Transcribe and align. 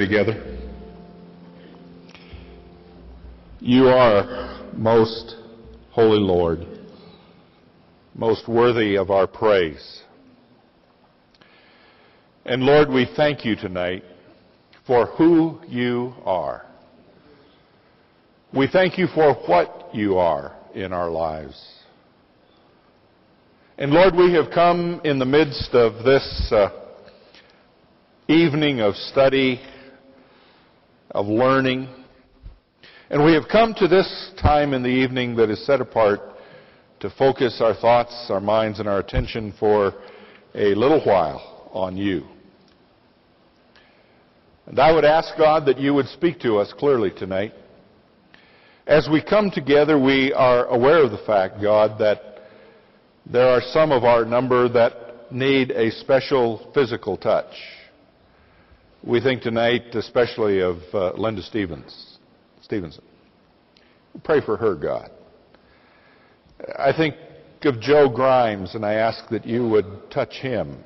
together? 0.00 0.58
You 3.60 3.88
are 3.88 4.70
most 4.74 5.36
holy 5.90 6.18
Lord, 6.18 6.66
most 8.14 8.48
worthy 8.48 8.96
of 8.96 9.10
our 9.10 9.26
praise. 9.26 10.02
And 12.46 12.62
Lord, 12.62 12.88
we 12.88 13.06
thank 13.14 13.44
you 13.44 13.54
tonight 13.54 14.02
for 14.86 15.06
who 15.06 15.60
you 15.68 16.14
are. 16.24 16.64
We 18.56 18.66
thank 18.66 18.96
you 18.96 19.06
for 19.14 19.34
what 19.46 19.90
you 19.92 20.16
are 20.16 20.56
in 20.74 20.94
our 20.94 21.10
lives. 21.10 21.62
And 23.76 23.92
Lord, 23.92 24.14
we 24.16 24.32
have 24.32 24.50
come 24.52 25.02
in 25.04 25.18
the 25.18 25.26
midst 25.26 25.74
of 25.74 26.04
this 26.04 26.48
uh, 26.50 26.70
evening 28.28 28.80
of 28.80 28.94
study, 28.94 29.60
of 31.10 31.26
learning, 31.26 31.88
and 33.10 33.24
we 33.24 33.32
have 33.34 33.48
come 33.50 33.74
to 33.74 33.88
this 33.88 34.32
time 34.40 34.72
in 34.72 34.82
the 34.82 34.88
evening 34.88 35.34
that 35.36 35.50
is 35.50 35.64
set 35.66 35.80
apart 35.80 36.20
to 37.00 37.10
focus 37.10 37.60
our 37.60 37.74
thoughts, 37.74 38.26
our 38.28 38.40
minds, 38.40 38.78
and 38.78 38.88
our 38.88 39.00
attention 39.00 39.52
for 39.58 39.94
a 40.54 40.74
little 40.74 41.02
while 41.04 41.68
on 41.72 41.96
you. 41.96 42.24
And 44.66 44.78
I 44.78 44.92
would 44.92 45.04
ask 45.04 45.36
God 45.36 45.66
that 45.66 45.78
you 45.78 45.94
would 45.94 46.06
speak 46.06 46.38
to 46.40 46.58
us 46.58 46.72
clearly 46.78 47.10
tonight. 47.10 47.54
As 48.86 49.08
we 49.10 49.22
come 49.22 49.50
together, 49.50 49.98
we 49.98 50.32
are 50.32 50.66
aware 50.66 51.02
of 51.02 51.10
the 51.10 51.18
fact, 51.26 51.60
God, 51.60 51.98
that 51.98 52.42
there 53.26 53.48
are 53.48 53.60
some 53.72 53.90
of 53.90 54.04
our 54.04 54.24
number 54.24 54.68
that 54.68 55.32
need 55.32 55.72
a 55.72 55.90
special 55.90 56.70
physical 56.74 57.16
touch. 57.16 57.54
We 59.02 59.20
think 59.22 59.40
tonight 59.40 59.94
especially 59.94 60.60
of 60.60 60.76
uh, 60.92 61.12
Linda 61.12 61.42
Stevens, 61.42 62.18
Stevenson. 62.60 63.02
Pray 64.24 64.42
for 64.44 64.58
her, 64.58 64.74
God. 64.74 65.10
I 66.78 66.92
think 66.94 67.14
of 67.62 67.80
Joe 67.80 68.10
Grimes, 68.10 68.74
and 68.74 68.84
I 68.84 68.94
ask 68.94 69.26
that 69.30 69.46
you 69.46 69.66
would 69.68 70.10
touch 70.10 70.34
him, 70.34 70.84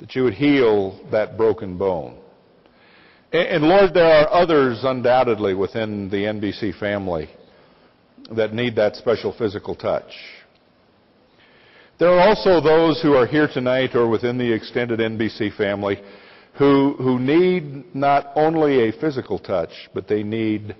that 0.00 0.16
you 0.16 0.24
would 0.24 0.34
heal 0.34 1.00
that 1.12 1.36
broken 1.36 1.78
bone. 1.78 2.18
And, 3.32 3.48
and 3.48 3.64
Lord, 3.64 3.94
there 3.94 4.06
are 4.06 4.32
others 4.32 4.80
undoubtedly 4.82 5.54
within 5.54 6.10
the 6.10 6.24
NBC 6.24 6.80
family 6.80 7.30
that 8.32 8.54
need 8.54 8.74
that 8.74 8.96
special 8.96 9.32
physical 9.36 9.76
touch. 9.76 10.12
There 12.00 12.08
are 12.08 12.28
also 12.28 12.60
those 12.60 13.00
who 13.02 13.12
are 13.12 13.26
here 13.26 13.46
tonight 13.46 13.94
or 13.94 14.08
within 14.08 14.36
the 14.36 14.52
extended 14.52 14.98
NBC 14.98 15.56
family 15.56 16.02
who, 16.58 16.94
who 16.98 17.18
need 17.18 17.94
not 17.94 18.32
only 18.34 18.88
a 18.88 18.92
physical 19.00 19.38
touch, 19.38 19.70
but 19.94 20.08
they 20.08 20.22
need 20.22 20.74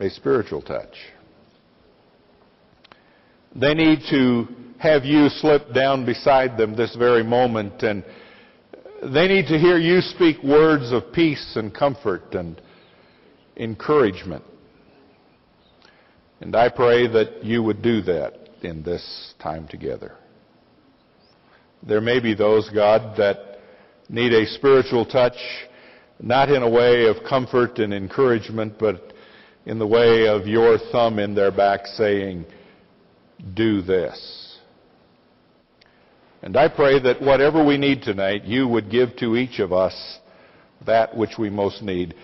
a 0.00 0.10
spiritual 0.10 0.62
touch. 0.62 0.94
They 3.54 3.74
need 3.74 4.00
to 4.10 4.46
have 4.78 5.04
you 5.04 5.28
slip 5.28 5.72
down 5.72 6.04
beside 6.04 6.58
them 6.58 6.76
this 6.76 6.94
very 6.96 7.24
moment 7.24 7.82
and 7.82 8.04
they 9.02 9.26
need 9.28 9.46
to 9.46 9.58
hear 9.58 9.78
you 9.78 10.00
speak 10.00 10.42
words 10.42 10.92
of 10.92 11.12
peace 11.12 11.52
and 11.56 11.74
comfort 11.74 12.34
and 12.34 12.60
encouragement. 13.56 14.44
And 16.40 16.54
I 16.54 16.68
pray 16.68 17.06
that 17.08 17.42
you 17.44 17.62
would 17.62 17.82
do 17.82 18.02
that 18.02 18.34
in 18.62 18.82
this 18.82 19.34
time 19.40 19.68
together. 19.68 20.16
There 21.82 22.00
may 22.00 22.20
be 22.20 22.34
those, 22.34 22.68
God, 22.70 23.16
that 23.16 23.55
need 24.08 24.32
a 24.32 24.46
spiritual 24.46 25.04
touch, 25.04 25.36
not 26.20 26.50
in 26.50 26.62
a 26.62 26.68
way 26.68 27.06
of 27.06 27.16
comfort 27.28 27.78
and 27.78 27.92
encouragement, 27.92 28.74
but 28.78 29.12
in 29.64 29.78
the 29.78 29.86
way 29.86 30.28
of 30.28 30.46
your 30.46 30.78
thumb 30.92 31.18
in 31.18 31.34
their 31.34 31.50
back 31.50 31.86
saying, 31.86 32.44
do 33.54 33.82
this. 33.82 34.58
And 36.42 36.56
I 36.56 36.68
pray 36.68 37.00
that 37.00 37.20
whatever 37.20 37.64
we 37.64 37.76
need 37.76 38.02
tonight, 38.02 38.44
you 38.44 38.68
would 38.68 38.90
give 38.90 39.16
to 39.16 39.36
each 39.36 39.58
of 39.58 39.72
us 39.72 40.18
that 40.86 41.16
which 41.16 41.38
we 41.38 41.50
most 41.50 41.82
need. 41.82 42.14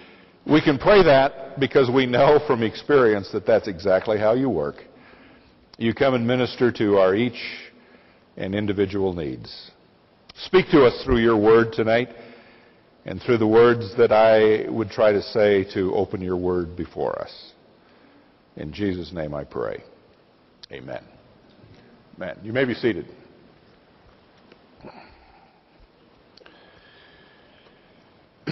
We 0.47 0.61
can 0.61 0.79
pray 0.79 1.03
that 1.03 1.59
because 1.59 1.91
we 1.91 2.07
know 2.07 2.39
from 2.47 2.63
experience 2.63 3.31
that 3.33 3.47
that's 3.47 3.69
exactly 3.69 4.19
how 4.19 4.35
you 4.35 4.49
work 4.49 4.85
you 5.79 5.95
come 5.95 6.15
and 6.15 6.27
minister 6.27 6.71
to 6.71 6.99
our 6.99 7.15
each 7.15 7.41
and 8.37 8.55
individual 8.55 9.13
needs. 9.13 9.71
Speak 10.35 10.71
to 10.71 10.85
us 10.85 11.03
through 11.05 11.19
your 11.19 11.37
word 11.37 11.73
tonight 11.73 12.09
and 13.05 13.21
through 13.23 13.39
the 13.39 13.47
words 13.47 13.95
that 13.97 14.13
I 14.13 14.69
would 14.71 14.89
try 14.91 15.13
to 15.13 15.23
say 15.23 15.65
to 15.75 15.95
open 15.95 16.21
your 16.23 16.37
word 16.37 16.77
before 16.77 17.21
us. 17.21 17.53
In 18.57 18.73
Jesus' 18.73 19.13
name 19.13 19.35
I 19.35 19.45
pray. 19.45 19.83
Amen. 20.71 21.05
Amen. 22.17 22.39
You 22.43 22.53
may 22.53 22.65
be 22.65 22.75
seated. 22.75 23.07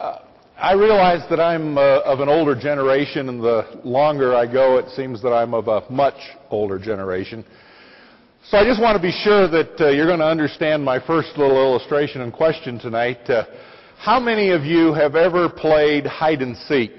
uh, 0.00 0.18
I 0.58 0.74
realize 0.74 1.28
that 1.28 1.40
I'm 1.40 1.76
uh, 1.76 2.00
of 2.00 2.20
an 2.20 2.28
older 2.28 2.54
generation, 2.54 3.28
and 3.28 3.42
the 3.42 3.80
longer 3.84 4.34
I 4.34 4.46
go, 4.50 4.78
it 4.78 4.88
seems 4.90 5.20
that 5.22 5.32
I'm 5.32 5.54
of 5.54 5.66
a 5.68 5.82
much 5.90 6.14
older 6.50 6.78
generation. 6.78 7.44
So 8.44 8.58
I 8.58 8.64
just 8.64 8.80
want 8.82 8.96
to 8.96 9.02
be 9.02 9.12
sure 9.12 9.46
that 9.46 9.80
uh, 9.80 9.90
you're 9.90 10.06
going 10.06 10.18
to 10.18 10.26
understand 10.26 10.84
my 10.84 10.98
first 10.98 11.38
little 11.38 11.56
illustration 11.56 12.22
and 12.22 12.32
question 12.32 12.76
tonight. 12.76 13.30
Uh, 13.30 13.44
how 13.98 14.18
many 14.18 14.50
of 14.50 14.64
you 14.64 14.92
have 14.94 15.14
ever 15.14 15.48
played 15.48 16.04
hide 16.06 16.42
and 16.42 16.56
seek? 16.56 16.90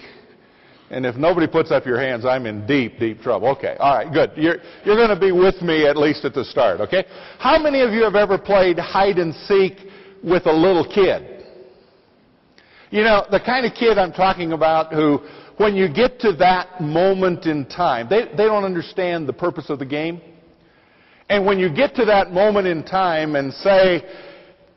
And 0.90 1.06
if 1.06 1.18
nobody 1.18 1.46
puts 1.46 1.70
up 1.70 1.86
your 1.86 2.00
hands, 2.00 2.24
I'm 2.26 2.46
in 2.46 2.66
deep, 2.66 2.98
deep 2.98 3.22
trouble. 3.22 3.50
Okay, 3.50 3.76
all 3.78 3.94
right, 3.94 4.12
good. 4.12 4.32
You're, 4.38 4.56
you're 4.86 4.96
going 4.96 5.10
to 5.10 5.20
be 5.20 5.34
with 5.34 5.62
me 5.62 5.86
at 5.86 5.98
least 5.98 6.24
at 6.24 6.34
the 6.34 6.46
start, 6.46 6.80
okay? 6.80 7.04
How 7.40 7.62
many 7.62 7.82
of 7.82 7.92
you 7.92 8.04
have 8.04 8.16
ever 8.16 8.38
played 8.38 8.80
hide 8.80 9.18
and 9.18 9.36
seek 9.36 9.74
with 10.24 10.46
a 10.46 10.54
little 10.54 10.88
kid? 10.88 11.44
You 12.90 13.04
know, 13.04 13.26
the 13.30 13.42
kind 13.42 13.66
of 13.66 13.74
kid 13.74 13.98
I'm 13.98 14.14
talking 14.14 14.54
about 14.54 14.94
who, 14.94 15.20
when 15.58 15.76
you 15.76 15.94
get 15.94 16.22
to 16.22 16.32
that 16.38 16.80
moment 16.80 17.48
in 17.48 17.66
time, 17.66 18.08
they, 18.10 18.30
they 18.38 18.46
don't 18.46 18.64
understand 18.64 19.28
the 19.28 19.34
purpose 19.34 19.70
of 19.70 19.80
the 19.80 19.86
game. 19.86 20.22
And 21.34 21.48
when 21.48 21.58
you 21.58 21.68
get 21.74 21.96
to 21.96 22.06
that 22.06 22.32
moment 22.32 22.68
in 22.68 22.84
time 22.84 23.36
and 23.36 23.52
say, 23.52 24.04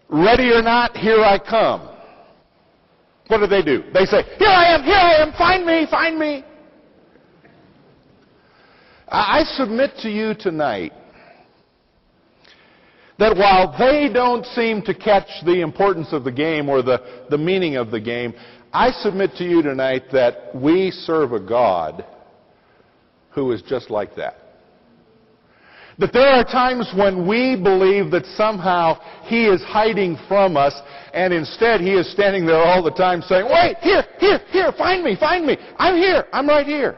ready 0.08 0.52
or 0.52 0.62
not, 0.62 0.96
here 0.96 1.20
I 1.20 1.38
come. 1.38 1.94
What 3.26 3.40
do 3.40 3.46
they 3.46 3.60
do? 3.60 3.82
They 3.92 4.06
say, 4.06 4.22
here 4.38 4.48
I 4.48 4.74
am, 4.74 4.82
here 4.82 4.94
I 4.94 5.16
am, 5.16 5.32
find 5.34 5.66
me, 5.66 5.86
find 5.90 6.18
me. 6.18 6.42
I 9.06 9.42
submit 9.58 9.98
to 9.98 10.08
you 10.08 10.32
tonight 10.32 10.94
that 13.18 13.36
while 13.36 13.76
they 13.78 14.10
don't 14.10 14.46
seem 14.46 14.80
to 14.84 14.94
catch 14.94 15.28
the 15.44 15.60
importance 15.60 16.08
of 16.12 16.24
the 16.24 16.32
game 16.32 16.70
or 16.70 16.80
the, 16.80 17.26
the 17.28 17.36
meaning 17.36 17.76
of 17.76 17.90
the 17.90 18.00
game, 18.00 18.32
I 18.72 18.92
submit 18.92 19.32
to 19.36 19.44
you 19.44 19.60
tonight 19.60 20.04
that 20.12 20.54
we 20.54 20.90
serve 20.90 21.34
a 21.34 21.40
God 21.40 22.06
who 23.32 23.52
is 23.52 23.60
just 23.60 23.90
like 23.90 24.16
that. 24.16 24.45
That 25.98 26.12
there 26.12 26.28
are 26.28 26.44
times 26.44 26.92
when 26.94 27.26
we 27.26 27.56
believe 27.56 28.10
that 28.10 28.26
somehow 28.36 29.00
He 29.24 29.46
is 29.46 29.62
hiding 29.62 30.18
from 30.28 30.56
us, 30.56 30.74
and 31.14 31.32
instead 31.32 31.80
He 31.80 31.92
is 31.94 32.10
standing 32.12 32.44
there 32.44 32.62
all 32.62 32.82
the 32.82 32.90
time 32.90 33.22
saying, 33.22 33.46
Wait, 33.50 33.76
here, 33.80 34.04
here, 34.18 34.41
here, 34.50 34.72
find 34.76 35.03
me, 35.03 35.16
find 35.18 35.47
me. 35.47 35.56
I'm 35.78 35.97
here, 35.97 36.26
I'm 36.32 36.48
right 36.48 36.66
here. 36.66 36.97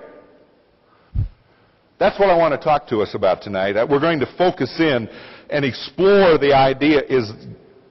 That's 1.98 2.18
what 2.18 2.30
I 2.30 2.36
want 2.36 2.58
to 2.58 2.64
talk 2.64 2.88
to 2.88 3.00
us 3.02 3.14
about 3.14 3.42
tonight. 3.42 3.74
We're 3.88 4.00
going 4.00 4.20
to 4.20 4.34
focus 4.36 4.72
in 4.78 5.08
and 5.50 5.64
explore 5.64 6.38
the 6.38 6.52
idea 6.54 7.02
is 7.08 7.32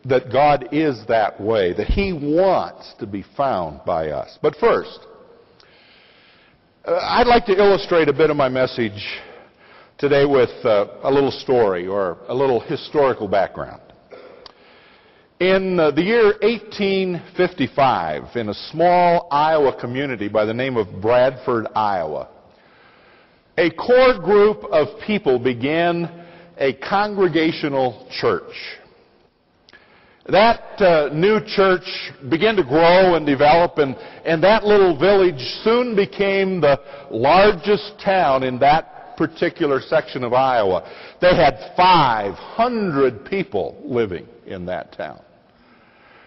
that 0.06 0.32
God 0.32 0.70
is 0.72 1.04
that 1.08 1.40
way, 1.40 1.74
that 1.74 1.88
He 1.88 2.14
wants 2.14 2.94
to 3.00 3.08
be 3.08 3.24
found 3.36 3.82
by 3.86 4.10
us. 4.10 4.38
But 4.42 4.56
first, 4.58 5.00
uh, 6.86 6.98
I'd 7.02 7.28
like 7.28 7.46
to 7.46 7.58
illustrate 7.58 8.08
a 8.08 8.14
bit 8.14 8.30
of 8.30 8.38
my 8.38 8.48
message 8.48 9.06
today 9.98 10.26
with 10.26 10.52
uh, 10.64 10.86
a 11.04 11.12
little 11.12 11.32
story 11.32 11.88
or 11.88 12.20
a 12.28 12.34
little 12.34 12.60
historical 12.60 13.28
background. 13.28 13.82
In 15.40 15.80
uh, 15.80 15.90
the 15.92 16.04
year 16.04 16.34
1855, 16.42 18.36
in 18.36 18.50
a 18.50 18.54
small 18.72 19.28
Iowa 19.32 19.80
community 19.80 20.28
by 20.28 20.46
the 20.46 20.54
name 20.54 20.78
of 20.78 21.02
Bradford, 21.02 21.66
Iowa, 21.76 22.30
a 23.58 23.72
core 23.72 24.20
group 24.20 24.64
of 24.66 25.00
people 25.06 25.40
began 25.40 26.26
a 26.60 26.74
congregational 26.74 28.08
church. 28.20 28.54
That 30.30 30.80
uh, 30.80 31.10
new 31.12 31.40
church 31.48 31.88
began 32.30 32.56
to 32.58 32.64
grow 32.64 33.16
and 33.16 33.26
develop, 33.26 33.80
and, 33.80 33.96
and 34.26 34.44
that 34.44 34.64
little 34.64 34.96
village 35.00 35.40
soon 35.64 35.96
became 35.96 36.62
the 36.62 36.80
largest 37.10 37.94
town 38.04 38.44
in 38.44 38.60
that 38.60 38.97
particular 39.18 39.82
section 39.82 40.24
of 40.24 40.34
Iowa. 40.34 40.90
They 41.20 41.36
had 41.36 41.74
500 41.76 43.26
people 43.26 43.82
living 43.84 44.28
in 44.46 44.66
that 44.68 44.94
town. 44.94 45.22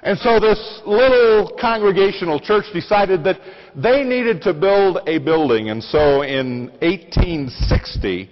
And 0.02 0.18
so 0.18 0.40
this 0.40 0.80
little 0.86 1.56
congregational 1.60 2.40
church 2.40 2.64
decided 2.72 3.22
that 3.24 3.38
they 3.76 4.02
needed 4.02 4.42
to 4.42 4.54
build 4.54 4.98
a 5.06 5.18
building. 5.18 5.68
And 5.68 5.82
so 5.82 6.22
in 6.22 6.70
1860, 6.80 8.30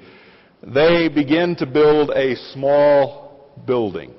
they 0.66 1.08
began 1.08 1.54
to 1.56 1.66
build 1.66 2.10
a 2.10 2.36
small 2.52 3.52
building. 3.66 4.14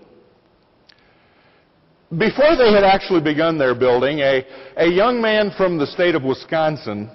Before 2.12 2.56
they 2.56 2.72
had 2.72 2.84
actually 2.84 3.22
begun 3.22 3.58
their 3.58 3.76
building, 3.76 4.20
a, 4.20 4.46
a 4.78 4.88
young 4.88 5.22
man 5.22 5.52
from 5.56 5.78
the 5.78 5.86
state 5.88 6.16
of 6.16 6.24
Wisconsin, 6.24 7.10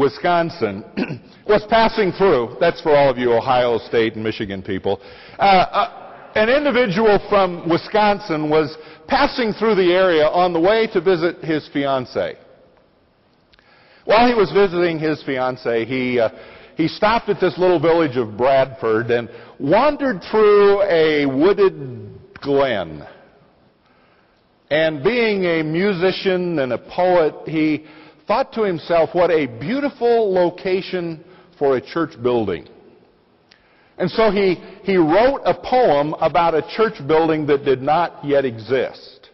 Wisconsin, 0.00 0.82
was 1.46 1.62
passing 1.68 2.10
through. 2.12 2.56
That's 2.58 2.80
for 2.80 2.96
all 2.96 3.10
of 3.10 3.18
you 3.18 3.34
Ohio 3.34 3.76
State 3.78 4.14
and 4.14 4.24
Michigan 4.24 4.62
people. 4.62 4.98
Uh, 5.38 5.42
uh, 5.42 6.32
an 6.34 6.48
individual 6.48 7.18
from 7.28 7.68
Wisconsin 7.68 8.48
was 8.48 8.76
passing 9.08 9.52
through 9.52 9.74
the 9.74 9.92
area 9.92 10.26
on 10.26 10.54
the 10.54 10.60
way 10.60 10.86
to 10.94 11.00
visit 11.02 11.44
his 11.44 11.68
fiancee. 11.72 12.32
While 14.06 14.26
he 14.26 14.34
was 14.34 14.50
visiting 14.52 14.98
his 14.98 15.22
fiancee, 15.24 15.84
he, 15.84 16.18
uh, 16.18 16.30
he 16.76 16.88
stopped 16.88 17.28
at 17.28 17.38
this 17.38 17.58
little 17.58 17.78
village 17.78 18.16
of 18.16 18.38
Bradford 18.38 19.10
and 19.10 19.28
wandered 19.58 20.22
through 20.30 20.82
a 20.84 21.26
wooded 21.26 22.18
glen. 22.40 23.06
And 24.70 25.02
being 25.02 25.44
a 25.44 25.62
musician 25.62 26.60
and 26.60 26.72
a 26.72 26.78
poet, 26.78 27.34
he 27.46 27.84
thought 28.30 28.52
to 28.52 28.62
himself, 28.62 29.10
what 29.12 29.28
a 29.28 29.46
beautiful 29.58 30.32
location 30.32 31.24
for 31.58 31.76
a 31.76 31.80
church 31.80 32.10
building. 32.22 32.64
And 33.98 34.08
so 34.08 34.30
he, 34.30 34.54
he 34.84 34.96
wrote 34.96 35.40
a 35.44 35.52
poem 35.52 36.14
about 36.20 36.54
a 36.54 36.62
church 36.76 37.04
building 37.08 37.44
that 37.48 37.64
did 37.64 37.82
not 37.82 38.24
yet 38.24 38.44
exist. 38.44 39.30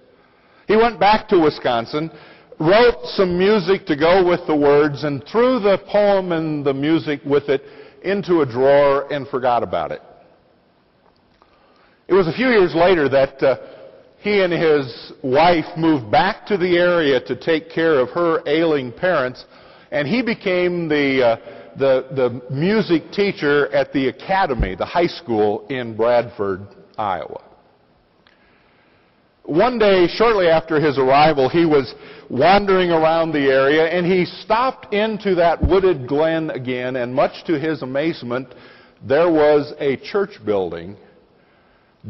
He 0.66 0.76
went 0.76 0.98
back 0.98 1.28
to 1.28 1.38
Wisconsin, 1.38 2.10
wrote 2.58 3.04
some 3.04 3.38
music 3.38 3.84
to 3.84 3.96
go 3.96 4.26
with 4.26 4.40
the 4.46 4.56
words, 4.56 5.04
and 5.04 5.22
threw 5.30 5.58
the 5.58 5.76
poem 5.92 6.32
and 6.32 6.64
the 6.64 6.72
music 6.72 7.20
with 7.26 7.50
it 7.50 7.64
into 8.02 8.40
a 8.40 8.46
drawer 8.46 9.12
and 9.12 9.28
forgot 9.28 9.62
about 9.62 9.92
it. 9.92 10.00
It 12.08 12.14
was 12.14 12.28
a 12.28 12.32
few 12.32 12.48
years 12.48 12.74
later 12.74 13.10
that 13.10 13.42
uh, 13.42 13.58
he 14.18 14.42
and 14.42 14.52
his 14.52 15.12
wife 15.22 15.76
moved 15.76 16.10
back 16.10 16.46
to 16.46 16.56
the 16.56 16.76
area 16.76 17.20
to 17.20 17.36
take 17.36 17.70
care 17.70 17.98
of 18.00 18.10
her 18.10 18.42
ailing 18.46 18.92
parents, 18.92 19.44
and 19.90 20.08
he 20.08 20.22
became 20.22 20.88
the 20.88 21.24
uh, 21.24 21.36
the, 21.78 22.06
the 22.12 22.54
music 22.54 23.12
teacher 23.12 23.72
at 23.72 23.92
the 23.92 24.08
academy, 24.08 24.74
the 24.74 24.84
high 24.84 25.06
school 25.06 25.66
in 25.68 25.96
Bradford, 25.96 26.66
Iowa. 26.96 27.42
One 29.44 29.78
day, 29.78 30.08
shortly 30.08 30.48
after 30.48 30.80
his 30.80 30.98
arrival, 30.98 31.48
he 31.48 31.66
was 31.66 31.94
wandering 32.28 32.90
around 32.90 33.30
the 33.30 33.46
area 33.46 33.86
and 33.86 34.04
he 34.04 34.24
stopped 34.24 34.92
into 34.92 35.36
that 35.36 35.62
wooded 35.62 36.08
glen 36.08 36.50
again, 36.50 36.96
and 36.96 37.14
much 37.14 37.44
to 37.46 37.58
his 37.58 37.82
amazement, 37.82 38.54
there 39.06 39.30
was 39.30 39.72
a 39.78 39.96
church 39.98 40.44
building 40.44 40.96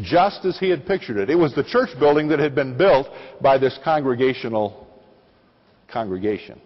just 0.00 0.44
as 0.44 0.58
he 0.58 0.68
had 0.68 0.86
pictured 0.86 1.16
it. 1.16 1.30
It 1.30 1.34
was 1.34 1.54
the 1.54 1.64
church 1.64 1.90
building 1.98 2.28
that 2.28 2.38
had 2.38 2.54
been 2.54 2.76
built 2.76 3.08
by 3.40 3.58
this 3.58 3.78
congregational 3.82 4.86
congregation. 5.90 6.60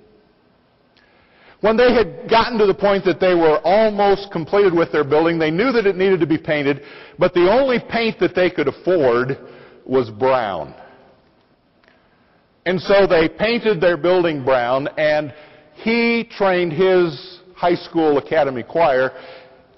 When 1.61 1.77
they 1.77 1.93
had 1.93 2.29
gotten 2.31 2.59
to 2.59 2.67
the 2.67 2.75
point 2.75 3.05
that 3.05 3.21
they 3.21 3.35
were 3.35 3.61
almost 3.65 4.33
completed 4.33 4.73
with 4.73 4.91
their 4.93 5.05
building, 5.05 5.39
they 5.39 5.51
knew 5.51 5.73
that 5.73 5.87
it 5.87 5.97
needed 5.97 6.21
to 6.21 6.27
be 6.27 6.39
painted, 6.39 6.83
but 7.19 7.35
the 7.35 7.51
only 7.51 7.79
paint 7.79 8.19
that 8.21 8.35
they 8.35 8.51
could 8.51 8.67
afford 8.67 9.39
was 9.85 10.09
brown. 10.11 10.75
And 12.65 12.81
so 12.81 13.07
they 13.07 13.29
painted 13.29 13.81
their 13.81 13.99
building 13.99 14.43
brown, 14.43 14.89
and 14.97 15.35
he 15.75 16.29
trained 16.37 16.73
his 16.73 17.41
high 17.55 17.75
school 17.75 18.17
academy 18.17 18.63
choir 18.63 19.13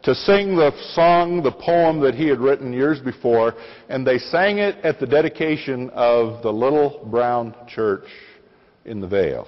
to 0.02 0.14
sing 0.14 0.56
the 0.56 0.72
song, 0.94 1.42
the 1.42 1.52
poem 1.52 2.00
that 2.00 2.14
he 2.14 2.26
had 2.26 2.40
written 2.40 2.72
years 2.72 2.98
before, 2.98 3.54
and 3.88 4.06
they 4.06 4.18
sang 4.18 4.58
it 4.58 4.76
at 4.84 4.98
the 4.98 5.06
dedication 5.06 5.90
of 5.90 6.42
the 6.42 6.52
little 6.52 7.06
brown 7.10 7.54
church 7.68 8.06
in 8.84 9.00
the 9.00 9.06
Vale. 9.06 9.46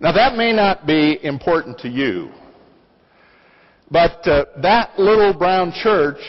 Now 0.00 0.12
that 0.12 0.36
may 0.36 0.52
not 0.52 0.86
be 0.86 1.22
important 1.22 1.78
to 1.80 1.88
you, 1.88 2.30
but 3.90 4.26
uh, 4.26 4.46
that 4.62 4.98
little 4.98 5.34
brown 5.34 5.72
church 5.72 6.20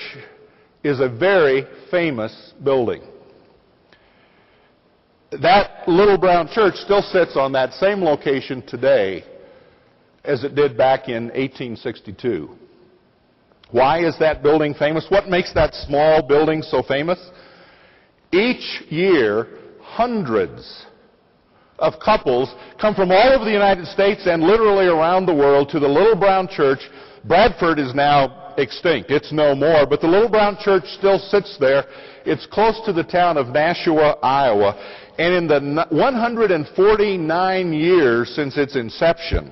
is 0.84 1.00
a 1.00 1.08
very 1.08 1.66
famous 1.90 2.54
building. 2.64 3.02
That 5.32 5.88
little 5.88 6.18
brown 6.18 6.50
church 6.52 6.76
still 6.76 7.02
sits 7.02 7.38
on 7.38 7.54
that 7.54 7.74
same 7.74 8.04
location 8.04 8.62
today 8.68 9.24
as 10.24 10.44
it 10.44 10.56
did 10.56 10.78
back 10.78 11.08
in 11.08 11.26
1862. 11.30 12.58
Why 13.74 14.06
is 14.06 14.18
that 14.20 14.44
building 14.44 14.76
famous? 14.76 15.08
What 15.10 15.30
makes 15.30 15.52
that 15.56 15.74
small 15.74 16.22
building 16.22 16.62
so 16.62 16.84
famous? 16.84 17.20
Each 18.32 18.84
year, 18.90 19.48
hundreds 19.82 20.86
of 21.80 21.94
couples 22.00 22.54
come 22.80 22.94
from 22.94 23.12
all 23.12 23.34
over 23.34 23.44
the 23.44 23.52
United 23.52 23.88
States 23.88 24.28
and 24.28 24.44
literally 24.44 24.86
around 24.86 25.26
the 25.26 25.34
world 25.34 25.70
to 25.70 25.80
the 25.80 25.88
Little 25.88 26.16
Brown 26.16 26.48
Church. 26.48 26.88
Bradford 27.26 27.80
is 27.80 27.96
now 27.96 28.54
extinct. 28.58 29.10
It's 29.10 29.34
no 29.34 29.56
more, 29.56 29.88
but 29.88 30.02
the 30.02 30.08
Little 30.08 30.30
Brown 30.30 30.56
Church 30.62 30.84
still 31.00 31.18
sits 31.18 31.58
there. 31.60 31.86
It's 32.28 32.46
close 32.46 32.80
to 32.86 32.94
the 32.94 33.04
town 33.04 33.38
of 33.38 33.48
Nashua, 33.48 34.18
Iowa. 34.22 34.76
And 35.18 35.34
in 35.34 35.48
the 35.48 35.88
149 35.90 37.74
years 37.74 38.30
since 38.36 38.56
its 38.56 38.76
inception, 38.76 39.52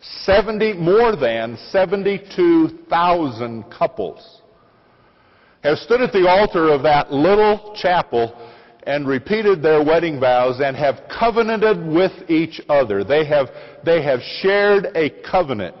70, 0.00 0.74
more 0.74 1.16
than 1.16 1.56
72,000 1.70 3.64
couples 3.70 4.42
have 5.62 5.78
stood 5.78 6.00
at 6.00 6.12
the 6.12 6.28
altar 6.28 6.72
of 6.72 6.82
that 6.82 7.12
little 7.12 7.74
chapel 7.76 8.34
and 8.84 9.06
repeated 9.06 9.62
their 9.62 9.84
wedding 9.84 10.20
vows 10.20 10.60
and 10.60 10.76
have 10.76 11.00
covenanted 11.18 11.86
with 11.86 12.12
each 12.30 12.60
other. 12.68 13.04
They 13.04 13.26
have, 13.26 13.48
they 13.84 14.02
have 14.02 14.20
shared 14.40 14.86
a 14.94 15.10
covenant. 15.30 15.76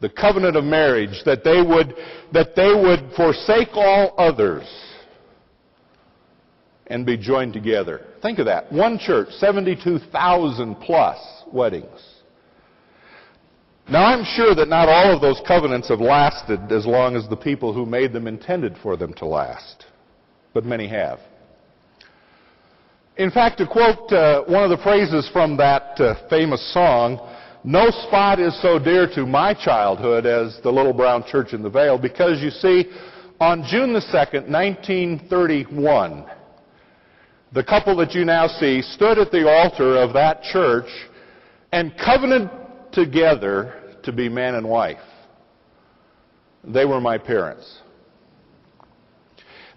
The 0.00 0.10
covenant 0.10 0.56
of 0.56 0.64
marriage 0.64 1.22
that 1.24 1.44
they 1.44 1.60
would, 1.60 1.94
that 2.32 2.54
they 2.54 2.72
would 2.72 3.12
forsake 3.16 3.70
all 3.74 4.14
others 4.16 4.64
and 6.86 7.04
be 7.04 7.16
joined 7.16 7.52
together. 7.52 8.06
Think 8.22 8.38
of 8.38 8.46
that. 8.46 8.70
One 8.72 8.98
church, 8.98 9.28
72,000 9.30 10.76
plus 10.76 11.18
weddings. 11.52 12.09
Now 13.90 14.04
I'm 14.04 14.24
sure 14.24 14.54
that 14.54 14.68
not 14.68 14.88
all 14.88 15.12
of 15.12 15.20
those 15.20 15.42
covenants 15.48 15.88
have 15.88 16.00
lasted 16.00 16.70
as 16.70 16.86
long 16.86 17.16
as 17.16 17.28
the 17.28 17.36
people 17.36 17.74
who 17.74 17.84
made 17.84 18.12
them 18.12 18.28
intended 18.28 18.76
for 18.80 18.96
them 18.96 19.12
to 19.14 19.26
last, 19.26 19.86
but 20.54 20.64
many 20.64 20.86
have. 20.86 21.18
In 23.16 23.32
fact, 23.32 23.58
to 23.58 23.66
quote 23.66 24.12
uh, 24.12 24.44
one 24.44 24.62
of 24.62 24.70
the 24.70 24.80
phrases 24.84 25.28
from 25.32 25.56
that 25.56 26.00
uh, 26.00 26.14
famous 26.30 26.72
song, 26.72 27.18
no 27.64 27.90
spot 27.90 28.38
is 28.38 28.56
so 28.62 28.78
dear 28.78 29.08
to 29.12 29.26
my 29.26 29.54
childhood 29.54 30.24
as 30.24 30.60
the 30.62 30.70
little 30.70 30.92
brown 30.92 31.24
church 31.26 31.52
in 31.52 31.60
the 31.60 31.68
Vale, 31.68 31.98
because 31.98 32.40
you 32.40 32.50
see, 32.50 32.84
on 33.40 33.64
June 33.68 33.92
the 33.92 33.98
2nd, 33.98 34.48
1931, 34.48 36.26
the 37.52 37.64
couple 37.64 37.96
that 37.96 38.14
you 38.14 38.24
now 38.24 38.46
see 38.46 38.82
stood 38.82 39.18
at 39.18 39.32
the 39.32 39.48
altar 39.48 39.96
of 39.96 40.12
that 40.12 40.44
church 40.44 40.88
and 41.72 41.92
covenanted 41.98 42.50
together 42.92 43.79
to 44.04 44.12
be 44.12 44.28
man 44.28 44.54
and 44.54 44.68
wife. 44.68 44.98
They 46.64 46.84
were 46.84 47.00
my 47.00 47.18
parents. 47.18 47.80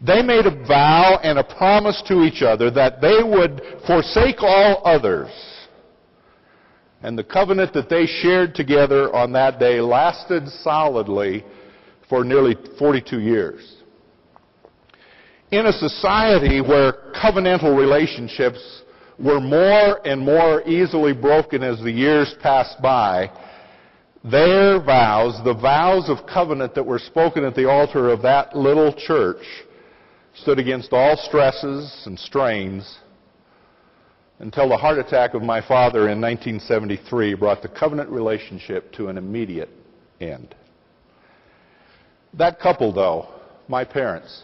They 0.06 0.22
made 0.22 0.46
a 0.46 0.66
vow 0.68 1.20
and 1.24 1.40
a 1.40 1.44
promise 1.44 2.02
to 2.08 2.24
each 2.24 2.42
other 2.42 2.70
that 2.72 3.00
they 3.00 3.24
would 3.24 3.62
forsake 3.88 4.42
all 4.44 4.82
others. 4.84 5.32
And 7.02 7.18
the 7.18 7.24
covenant 7.24 7.74
that 7.74 7.90
they 7.90 8.06
shared 8.06 8.54
together 8.54 9.14
on 9.16 9.32
that 9.34 9.60
day 9.60 9.80
lasted 9.80 10.48
solidly 10.48 11.46
for 12.10 12.24
nearly 12.24 12.56
42 12.78 13.20
years. 13.20 13.78
In 15.52 15.68
a 15.68 15.74
society 15.74 16.62
where 16.62 17.14
covenantal 17.16 17.78
relationships 17.78 18.82
were 19.20 19.40
more 19.40 20.06
and 20.06 20.20
more 20.20 20.68
easily 20.68 21.14
broken 21.14 21.64
as 21.64 21.80
the 21.80 21.92
years 21.92 22.36
passed 22.42 22.82
by, 22.82 23.30
their 24.24 24.80
vows, 24.82 25.40
the 25.44 25.54
vows 25.54 26.10
of 26.10 26.26
covenant 26.26 26.74
that 26.76 26.86
were 26.86 27.00
spoken 27.00 27.44
at 27.44 27.56
the 27.56 27.70
altar 27.70 28.10
of 28.10 28.22
that 28.22 28.56
little 28.56 28.94
church, 28.94 29.46
stood 30.36 30.60
against 30.60 30.94
all 30.94 31.16
stresses 31.18 32.04
and 32.06 32.18
strains 32.18 33.00
until 34.40 34.68
the 34.68 34.78
heart 34.78 34.98
attack 34.98 35.34
of 35.34 35.42
my 35.42 35.62
father 35.62 36.10
in 36.10 36.20
1973 36.20 37.36
brought 37.36 37.62
the 37.62 37.68
covenant 37.68 38.10
relationship 38.10 38.92
to 38.94 39.08
an 39.08 39.18
immediate 39.18 39.70
end. 40.20 40.56
That 42.34 42.60
couple, 42.60 42.92
though, 42.92 43.28
my 43.68 43.84
parents, 43.84 44.44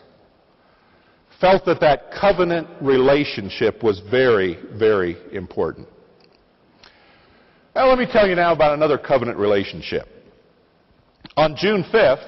felt 1.41 1.65
that 1.65 1.79
that 1.79 2.11
covenant 2.19 2.67
relationship 2.81 3.81
was 3.81 4.01
very, 4.11 4.59
very 4.73 5.17
important. 5.33 5.87
Now, 7.79 7.87
let 7.87 7.97
me 7.97 8.07
tell 8.11 8.27
you 8.27 8.35
now 8.35 8.51
about 8.51 8.73
another 8.73 8.97
covenant 8.97 9.37
relationship. 9.37 10.05
On 11.37 11.55
June 11.55 11.81
5th, 11.85 12.27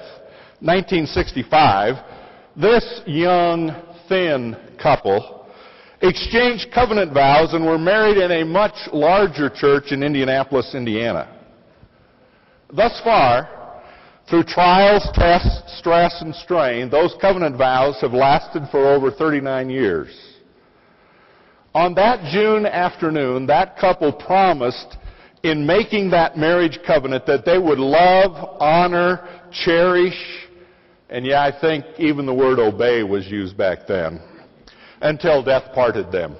1965, 0.60 1.96
this 2.56 3.02
young, 3.04 3.76
thin 4.08 4.56
couple 4.82 5.46
exchanged 6.00 6.68
covenant 6.72 7.12
vows 7.12 7.52
and 7.52 7.66
were 7.66 7.76
married 7.76 8.16
in 8.16 8.30
a 8.30 8.44
much 8.46 8.72
larger 8.94 9.50
church 9.50 9.92
in 9.92 10.02
Indianapolis, 10.02 10.74
Indiana. 10.74 11.38
Thus 12.72 12.98
far, 13.04 13.82
through 14.30 14.44
trials, 14.44 15.06
tests, 15.12 15.76
stress, 15.76 16.22
and 16.22 16.34
strain, 16.34 16.88
those 16.88 17.14
covenant 17.20 17.58
vows 17.58 18.00
have 18.00 18.14
lasted 18.14 18.62
for 18.70 18.90
over 18.94 19.10
39 19.10 19.68
years. 19.68 20.18
On 21.74 21.94
that 21.96 22.32
June 22.32 22.64
afternoon, 22.64 23.44
that 23.48 23.76
couple 23.76 24.14
promised 24.14 24.96
in 25.42 25.66
making 25.66 26.10
that 26.10 26.36
marriage 26.36 26.78
covenant 26.86 27.26
that 27.26 27.44
they 27.44 27.58
would 27.58 27.78
love, 27.78 28.56
honor, 28.60 29.28
cherish, 29.50 30.14
and 31.10 31.26
yeah, 31.26 31.42
I 31.42 31.52
think 31.60 31.84
even 31.98 32.24
the 32.24 32.34
word 32.34 32.58
obey 32.58 33.02
was 33.02 33.26
used 33.26 33.56
back 33.56 33.80
then, 33.86 34.20
until 35.00 35.42
death 35.42 35.74
parted 35.74 36.10
them. 36.10 36.36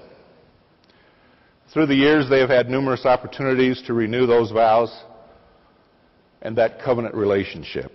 Through 1.73 1.87
the 1.87 1.95
years, 1.95 2.29
they 2.29 2.41
have 2.41 2.51
had 2.51 2.69
numerous 2.69 3.05
opportunities 3.05 3.83
to 3.87 3.95
renew 3.95 4.27
those 4.27 4.51
vows 4.51 4.95
and 6.43 6.57
that 6.57 6.83
covenant 6.83 7.15
relationship. 7.15 7.93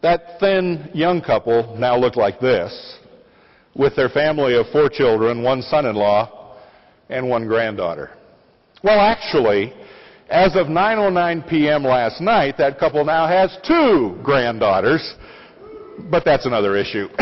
That 0.00 0.40
thin 0.40 0.90
young 0.94 1.20
couple 1.20 1.76
now 1.78 1.96
looked 1.96 2.16
like 2.16 2.40
this, 2.40 2.98
with 3.74 3.94
their 3.94 4.08
family 4.08 4.56
of 4.56 4.66
four 4.72 4.88
children, 4.88 5.42
one 5.42 5.62
son-in-law, 5.62 6.56
and 7.08 7.28
one 7.28 7.46
granddaughter. 7.46 8.10
Well, 8.82 8.98
actually, 8.98 9.72
as 10.28 10.56
of 10.56 10.66
9.09 10.66 11.48
p.m. 11.48 11.84
last 11.84 12.20
night, 12.20 12.56
that 12.58 12.78
couple 12.78 13.04
now 13.04 13.28
has 13.28 13.56
two 13.66 14.18
granddaughters, 14.24 15.14
but 16.10 16.24
that's 16.24 16.46
another 16.46 16.76
issue. 16.76 17.06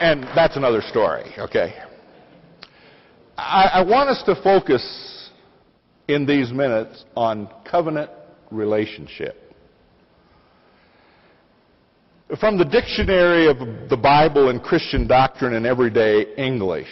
and 0.00 0.24
that's 0.34 0.56
another 0.56 0.82
story, 0.82 1.32
okay? 1.38 1.74
I, 3.38 3.70
I 3.74 3.82
want 3.82 4.10
us 4.10 4.22
to 4.24 4.34
focus 4.42 5.30
in 6.08 6.26
these 6.26 6.52
minutes 6.52 7.04
on 7.16 7.48
covenant 7.64 8.10
relationship. 8.50 9.51
From 12.40 12.56
the 12.56 12.64
dictionary 12.64 13.46
of 13.46 13.58
the 13.90 13.96
Bible 13.96 14.48
and 14.48 14.62
Christian 14.62 15.06
doctrine 15.06 15.52
in 15.52 15.66
everyday 15.66 16.34
English, 16.36 16.88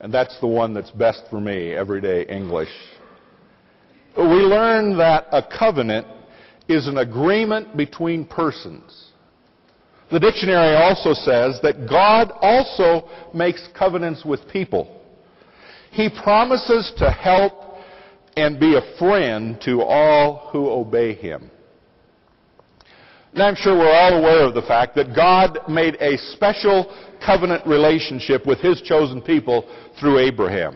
and 0.00 0.12
that's 0.12 0.38
the 0.40 0.46
one 0.46 0.72
that's 0.72 0.90
best 0.92 1.24
for 1.28 1.40
me, 1.40 1.72
everyday 1.72 2.24
English, 2.24 2.70
we 4.16 4.24
learn 4.24 4.96
that 4.96 5.26
a 5.32 5.42
covenant 5.42 6.06
is 6.66 6.88
an 6.88 6.98
agreement 6.98 7.76
between 7.76 8.24
persons. 8.24 9.10
The 10.10 10.20
dictionary 10.20 10.76
also 10.76 11.12
says 11.12 11.60
that 11.62 11.86
God 11.88 12.32
also 12.40 13.08
makes 13.34 13.68
covenants 13.76 14.24
with 14.24 14.48
people. 14.48 15.02
He 15.90 16.08
promises 16.08 16.92
to 16.98 17.10
help 17.10 17.52
and 18.36 18.58
be 18.58 18.76
a 18.76 18.98
friend 18.98 19.60
to 19.62 19.82
all 19.82 20.48
who 20.52 20.70
obey 20.70 21.14
him. 21.14 21.50
And 23.36 23.42
I'm 23.42 23.54
sure 23.54 23.76
we're 23.76 23.92
all 23.92 24.14
aware 24.16 24.44
of 24.44 24.54
the 24.54 24.62
fact 24.62 24.94
that 24.94 25.14
God 25.14 25.58
made 25.68 25.96
a 26.00 26.16
special 26.16 26.90
covenant 27.22 27.66
relationship 27.66 28.46
with 28.46 28.60
his 28.60 28.80
chosen 28.80 29.20
people 29.20 29.68
through 30.00 30.20
Abraham. 30.20 30.74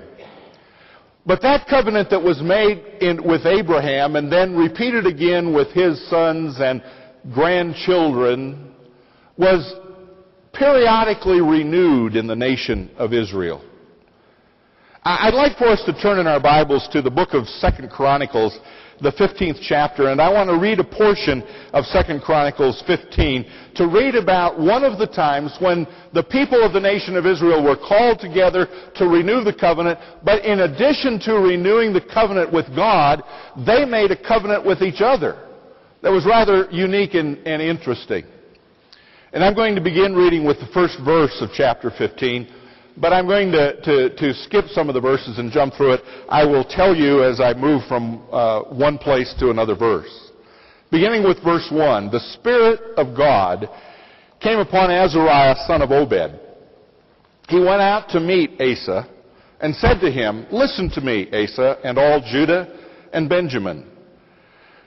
But 1.24 1.40
that 1.40 1.66
covenant 1.66 2.10
that 2.10 2.22
was 2.22 2.42
made 2.42 2.84
in, 3.00 3.26
with 3.26 3.46
Abraham 3.46 4.16
and 4.16 4.30
then 4.30 4.54
repeated 4.54 5.06
again 5.06 5.54
with 5.54 5.68
his 5.68 6.06
sons 6.10 6.60
and 6.60 6.84
grandchildren 7.32 8.74
was 9.38 9.76
periodically 10.52 11.40
renewed 11.40 12.14
in 12.14 12.26
the 12.26 12.36
nation 12.36 12.90
of 12.98 13.14
Israel. 13.14 13.64
I'd 15.02 15.32
like 15.32 15.56
for 15.56 15.68
us 15.68 15.82
to 15.86 15.98
turn 15.98 16.18
in 16.18 16.26
our 16.26 16.40
Bibles 16.40 16.86
to 16.92 17.00
the 17.00 17.10
book 17.10 17.30
of 17.32 17.48
Second 17.48 17.88
Chronicles 17.88 18.58
the 19.00 19.12
15th 19.12 19.58
chapter, 19.62 20.08
and 20.08 20.20
I 20.20 20.30
want 20.30 20.50
to 20.50 20.58
read 20.58 20.78
a 20.78 20.84
portion 20.84 21.42
of 21.72 21.84
2 21.92 22.20
Chronicles 22.20 22.82
15 22.86 23.44
to 23.76 23.86
read 23.86 24.14
about 24.14 24.58
one 24.58 24.84
of 24.84 24.98
the 24.98 25.06
times 25.06 25.56
when 25.60 25.86
the 26.12 26.22
people 26.22 26.62
of 26.62 26.72
the 26.72 26.80
nation 26.80 27.16
of 27.16 27.26
Israel 27.26 27.64
were 27.64 27.76
called 27.76 28.20
together 28.20 28.68
to 28.96 29.06
renew 29.06 29.42
the 29.42 29.54
covenant, 29.54 29.98
but 30.24 30.44
in 30.44 30.60
addition 30.60 31.18
to 31.20 31.34
renewing 31.34 31.92
the 31.92 32.00
covenant 32.12 32.52
with 32.52 32.66
God, 32.76 33.22
they 33.66 33.84
made 33.84 34.10
a 34.10 34.16
covenant 34.16 34.66
with 34.66 34.82
each 34.82 35.00
other 35.00 35.46
that 36.02 36.10
was 36.10 36.26
rather 36.26 36.68
unique 36.70 37.14
and, 37.14 37.38
and 37.46 37.60
interesting. 37.60 38.24
And 39.32 39.44
I'm 39.44 39.54
going 39.54 39.74
to 39.76 39.80
begin 39.80 40.14
reading 40.14 40.44
with 40.44 40.58
the 40.58 40.68
first 40.74 40.98
verse 41.04 41.36
of 41.40 41.50
chapter 41.54 41.90
15 41.96 42.48
but 42.96 43.12
I'm 43.12 43.26
going 43.26 43.52
to, 43.52 43.80
to, 43.80 44.16
to, 44.16 44.34
skip 44.44 44.66
some 44.68 44.88
of 44.88 44.94
the 44.94 45.00
verses 45.00 45.38
and 45.38 45.50
jump 45.52 45.74
through 45.74 45.94
it. 45.94 46.00
I 46.28 46.44
will 46.44 46.64
tell 46.64 46.94
you 46.94 47.24
as 47.24 47.40
I 47.40 47.54
move 47.54 47.82
from 47.88 48.22
uh, 48.30 48.62
one 48.62 48.98
place 48.98 49.34
to 49.38 49.50
another 49.50 49.74
verse. 49.74 50.30
Beginning 50.90 51.22
with 51.22 51.42
verse 51.44 51.68
1, 51.70 52.10
the 52.10 52.20
Spirit 52.34 52.80
of 52.96 53.16
God 53.16 53.68
came 54.40 54.58
upon 54.58 54.90
Azariah, 54.90 55.54
son 55.66 55.82
of 55.82 55.90
Obed. 55.92 56.40
He 57.48 57.58
went 57.58 57.82
out 57.82 58.08
to 58.10 58.20
meet 58.20 58.60
Asa 58.60 59.08
and 59.60 59.74
said 59.76 60.00
to 60.00 60.10
him, 60.10 60.46
Listen 60.50 60.90
to 60.90 61.00
me, 61.00 61.28
Asa, 61.32 61.78
and 61.84 61.98
all 61.98 62.20
Judah 62.20 62.78
and 63.12 63.28
Benjamin. 63.28 63.86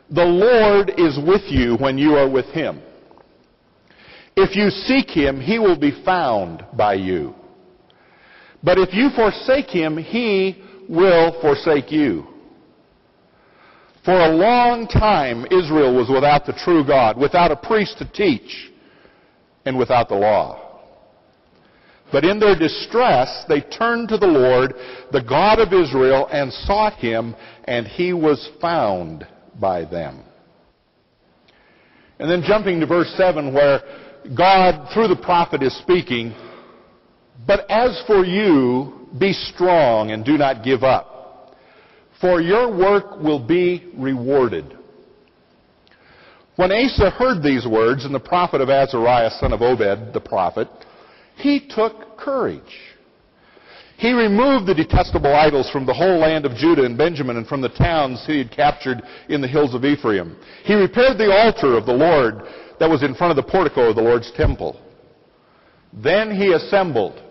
The 0.10 0.25
Lord 0.25 0.91
is 0.98 1.17
with 1.25 1.43
you 1.48 1.75
when 1.77 1.98
you 1.98 2.15
are 2.15 2.29
with 2.29 2.45
him. 2.48 2.81
If 4.36 4.55
you 4.55 4.69
seek 4.69 5.10
him, 5.10 5.39
he 5.39 5.60
will 5.60 5.77
be 5.77 6.03
found 6.03 6.65
by 6.75 6.95
you. 6.95 7.36
But 8.63 8.77
if 8.79 8.93
you 8.93 9.10
forsake 9.10 9.67
him, 9.67 9.98
he 9.98 10.63
will 10.88 11.39
forsake 11.41 11.91
you. 11.91 12.27
For 14.05 14.13
a 14.13 14.29
long 14.29 14.88
time, 14.88 15.46
Israel 15.51 15.96
was 15.96 16.10
without 16.10 16.46
the 16.46 16.53
true 16.53 16.86
God, 16.86 17.17
without 17.17 17.51
a 17.51 17.55
priest 17.55 17.98
to 18.00 18.12
teach, 18.12 18.72
and 19.65 19.77
without 19.77 20.10
the 20.10 20.15
law. 20.15 20.60
But 22.12 22.25
in 22.25 22.39
their 22.39 22.58
distress, 22.58 23.46
they 23.48 23.62
turned 23.62 24.10
to 24.10 24.17
the 24.17 24.27
Lord, 24.27 24.75
the 25.12 25.24
God 25.24 25.60
of 25.60 25.74
Israel, 25.74 26.27
and 26.32 26.51
sought 26.53 26.93
him, 26.93 27.36
and 27.63 27.88
he 27.88 28.13
was 28.13 28.50
found 28.62 29.25
by 29.60 29.86
them. 29.86 30.24
And 32.20 32.29
then 32.29 32.43
jumping 32.46 32.79
to 32.82 32.86
verse 32.86 33.12
7, 33.17 33.53
where 33.53 33.82
God, 34.38 34.89
through 34.93 35.08
the 35.08 35.15
prophet, 35.15 35.63
is 35.63 35.75
speaking, 35.77 36.36
but 37.46 37.70
as 37.70 38.02
for 38.08 38.26
you, 38.26 39.08
be 39.18 39.34
strong 39.34 40.12
and 40.12 40.24
do 40.24 40.38
not 40.38 40.64
give 40.64 40.84
up, 40.84 41.56
for 42.22 42.42
your 42.42 42.76
work 42.76 43.20
will 43.22 43.40
be 43.40 43.92
rewarded. 43.96 44.78
When 46.56 46.72
Asa 46.72 47.10
heard 47.10 47.42
these 47.42 47.66
words 47.66 48.06
and 48.06 48.14
the 48.14 48.20
prophet 48.20 48.62
of 48.62 48.70
Azariah, 48.70 49.32
son 49.40 49.54
of 49.54 49.62
Obed, 49.62 50.14
the 50.14 50.22
prophet, 50.22 50.68
he 51.36 51.68
took 51.68 52.18
courage. 52.18 52.62
He 53.98 54.12
removed 54.12 54.68
the 54.68 54.74
detestable 54.74 55.34
idols 55.34 55.70
from 55.70 55.86
the 55.86 55.94
whole 55.94 56.20
land 56.20 56.46
of 56.46 56.56
Judah 56.56 56.84
and 56.84 56.98
Benjamin 56.98 57.38
and 57.38 57.48
from 57.48 57.62
the 57.62 57.70
towns 57.70 58.24
he 58.28 58.38
had 58.38 58.52
captured 58.52 59.02
in 59.30 59.42
the 59.42 59.48
hills 59.48 59.74
of 59.74 59.86
Ephraim. 59.86 60.38
He 60.64 60.74
repaired 60.74 61.18
the 61.18 61.32
altar 61.32 61.78
of 61.78 61.86
the 61.86 61.94
Lord 61.94 62.42
that 62.80 62.90
was 62.90 63.04
in 63.04 63.16
front 63.16 63.32
of 63.32 63.44
the 63.44 63.52
portico 63.52 63.90
of 63.90 63.96
the 63.96 64.02
Lord's 64.02 64.32
temple. 64.36 64.80
Then 65.94 66.36
he 66.36 66.54
assembled 66.54 67.23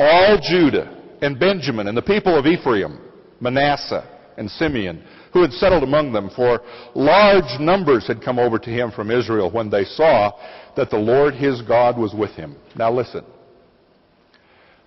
all 0.00 0.38
Judah 0.42 0.96
and 1.20 1.38
Benjamin 1.38 1.86
and 1.86 1.96
the 1.96 2.02
people 2.02 2.36
of 2.36 2.46
Ephraim, 2.46 2.98
Manasseh 3.38 4.08
and 4.38 4.50
Simeon, 4.50 5.04
who 5.32 5.42
had 5.42 5.52
settled 5.52 5.82
among 5.82 6.12
them, 6.12 6.30
for 6.34 6.62
large 6.94 7.60
numbers 7.60 8.06
had 8.06 8.22
come 8.22 8.38
over 8.38 8.58
to 8.58 8.70
him 8.70 8.90
from 8.90 9.10
Israel 9.10 9.50
when 9.50 9.68
they 9.68 9.84
saw 9.84 10.32
that 10.76 10.90
the 10.90 10.96
Lord 10.96 11.34
his 11.34 11.60
God 11.62 11.98
was 11.98 12.14
with 12.14 12.30
him. 12.30 12.56
Now 12.74 12.90
listen. 12.90 13.24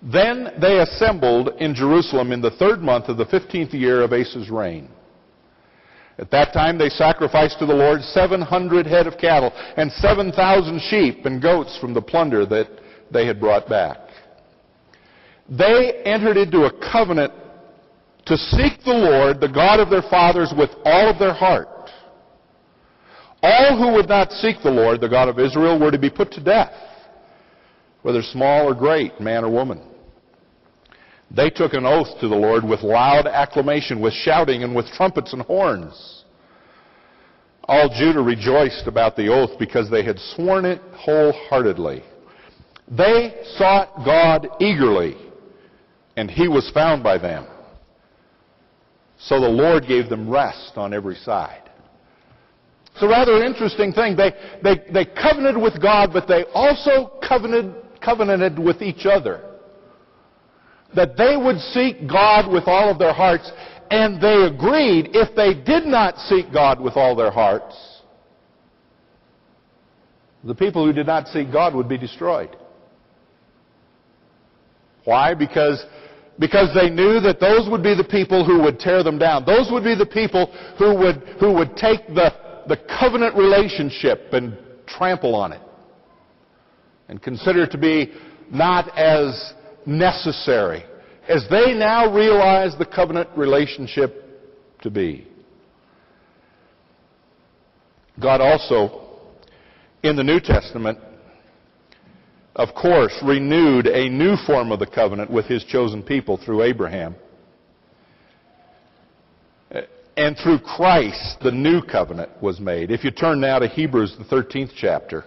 Then 0.01 0.50
they 0.60 0.79
assembled 0.79 1.51
in 1.60 1.75
Jerusalem 1.75 2.32
in 2.32 2.41
the 2.41 2.51
third 2.51 2.82
month 2.82 3.08
of 3.08 3.17
the 3.17 3.25
fifteenth 3.25 3.74
year 3.74 4.01
of 4.01 4.12
Asa's 4.12 4.50
reign. 4.50 4.89
At 6.17 6.32
that 6.32 6.53
time 6.53 6.77
they 6.77 6.89
sacrificed 6.89 7.60
to 7.60 7.65
the 7.65 7.74
Lord 7.74 8.01
700 8.01 8.86
head 8.86 9.08
of 9.08 9.17
cattle 9.17 9.51
and 9.77 9.91
7,000 9.91 10.82
sheep 10.82 11.25
and 11.25 11.41
goats 11.41 11.77
from 11.79 11.93
the 11.93 12.01
plunder 12.01 12.46
that 12.48 12.67
they 13.12 13.25
had 13.25 13.39
brought 13.39 13.70
back. 13.70 14.02
They 15.50 16.01
entered 16.05 16.38
into 16.38 16.65
a 16.65 16.91
covenant 16.91 17.33
to 18.25 18.38
seek 18.38 18.83
the 18.85 18.93
Lord, 18.93 19.41
the 19.41 19.50
God 19.50 19.79
of 19.79 19.89
their 19.89 20.03
fathers, 20.03 20.53
with 20.57 20.69
all 20.85 21.09
of 21.09 21.19
their 21.19 21.33
heart. 21.33 21.67
All 23.41 23.77
who 23.77 23.93
would 23.93 24.07
not 24.07 24.31
seek 24.31 24.57
the 24.63 24.71
Lord, 24.71 25.01
the 25.01 25.09
God 25.09 25.27
of 25.27 25.38
Israel, 25.38 25.77
were 25.77 25.91
to 25.91 26.00
be 26.00 26.09
put 26.09 26.31
to 26.31 26.41
death, 26.41 26.71
whether 28.01 28.21
small 28.21 28.69
or 28.69 28.73
great, 28.73 29.19
man 29.19 29.43
or 29.43 29.50
woman. 29.51 29.81
They 31.29 31.50
took 31.50 31.73
an 31.73 31.85
oath 31.85 32.07
to 32.21 32.29
the 32.29 32.35
Lord 32.35 32.63
with 32.63 32.83
loud 32.83 33.27
acclamation, 33.27 34.00
with 34.00 34.13
shouting, 34.13 34.63
and 34.63 34.73
with 34.73 34.85
trumpets 34.93 35.33
and 35.33 35.41
horns. 35.41 36.23
All 37.65 37.89
Judah 37.89 38.21
rejoiced 38.21 38.88
about 38.88 39.15
the 39.15 39.27
oath 39.27 39.57
because 39.57 39.89
they 39.89 40.03
had 40.03 40.19
sworn 40.35 40.63
it 40.63 40.81
wholeheartedly. 40.93 42.03
They 42.89 43.43
sought 43.57 44.05
God 44.05 44.47
eagerly, 44.59 45.15
and 46.15 46.29
he 46.29 46.48
was 46.48 46.70
found 46.74 47.03
by 47.03 47.17
them. 47.17 47.48
So 49.17 49.39
the 49.39 49.48
Lord 49.48 49.88
gave 49.88 50.10
them 50.10 50.29
rest 50.29 50.74
on 50.75 50.93
every 50.93 51.15
side. 51.15 51.70
It's 52.93 53.01
a 53.01 53.08
rather 53.08 53.43
interesting 53.43 53.91
thing. 53.91 54.15
They, 54.15 54.32
they, 54.62 54.91
they 54.91 55.05
covenanted 55.05 55.62
with 55.62 55.82
God, 55.82 56.12
but 56.13 56.27
they 56.27 56.46
also 56.53 57.20
covenanted, 57.27 57.75
covenanted 58.03 58.60
with 58.60 58.82
each 58.82 59.05
other. 59.05 59.41
That 60.96 61.17
they 61.17 61.36
would 61.36 61.58
seek 61.58 62.08
God 62.08 62.51
with 62.51 62.65
all 62.67 62.91
of 62.91 63.00
their 63.00 63.13
hearts, 63.13 63.51
and 63.89 64.22
they 64.22 64.43
agreed 64.43 65.10
if 65.13 65.36
they 65.36 65.55
did 65.55 65.86
not 65.86 66.17
seek 66.17 66.53
God 66.53 66.79
with 66.79 66.96
all 66.96 67.15
their 67.15 67.32
hearts, 67.32 67.75
the 70.43 70.53
people 70.53 70.86
who 70.86 70.93
did 70.93 71.08
not 71.08 71.27
seek 71.29 71.51
God 71.51 71.74
would 71.74 71.89
be 71.89 71.98
destroyed. 71.98 72.55
Why? 75.05 75.34
Because, 75.34 75.84
because 76.39 76.69
they 76.73 76.89
knew 76.89 77.19
that 77.19 77.39
those 77.39 77.69
would 77.69 77.83
be 77.83 77.95
the 77.95 78.03
people 78.03 78.43
who 78.45 78.61
would 78.63 78.79
tear 78.79 79.03
them 79.03 79.17
down. 79.17 79.45
Those 79.45 79.69
would 79.71 79.83
be 79.83 79.95
the 79.95 80.05
people 80.05 80.47
who 80.77 80.95
would, 80.97 81.17
who 81.39 81.53
would 81.53 81.75
take 81.75 82.07
the, 82.07 82.33
the 82.67 82.77
covenant 82.99 83.35
relationship 83.35 84.33
and 84.33 84.57
trample 84.87 85.35
on 85.35 85.53
it 85.53 85.61
and 87.07 87.21
consider 87.21 87.63
it 87.63 87.71
to 87.71 87.77
be 87.77 88.13
not 88.51 88.97
as 88.97 89.53
necessary 89.85 90.83
as 91.27 91.45
they 91.49 91.73
now 91.73 92.13
realize 92.13 92.73
the 92.77 92.85
covenant 92.85 93.29
relationship 93.35 94.23
to 94.81 94.89
be. 94.89 95.27
God 98.21 98.41
also, 98.41 99.09
in 100.03 100.15
the 100.15 100.23
New 100.23 100.39
Testament, 100.39 100.99
of 102.55 102.75
course, 102.75 103.15
renewed 103.24 103.88
a 103.88 104.10
new 104.10 104.36
form 104.45 104.72
of 104.72 104.79
the 104.79 104.86
covenant 104.86 105.31
with 105.31 105.45
his 105.45 105.63
chosen 105.63 106.03
people 106.03 106.38
through 106.38 106.63
Abraham. 106.63 107.15
And 110.15 110.38
through 110.38 110.60
Christ, 110.60 111.38
the 111.41 111.51
new 111.51 111.81
covenant 111.81 112.29
was 112.39 112.60
made. 112.60 112.91
If 112.91 113.03
you 113.03 113.10
turn 113.10 113.39
now 113.41 113.57
to 113.57 113.67
Hebrews, 113.67 114.15
the 114.19 114.25
13th 114.25 114.72
chapter. 114.75 115.25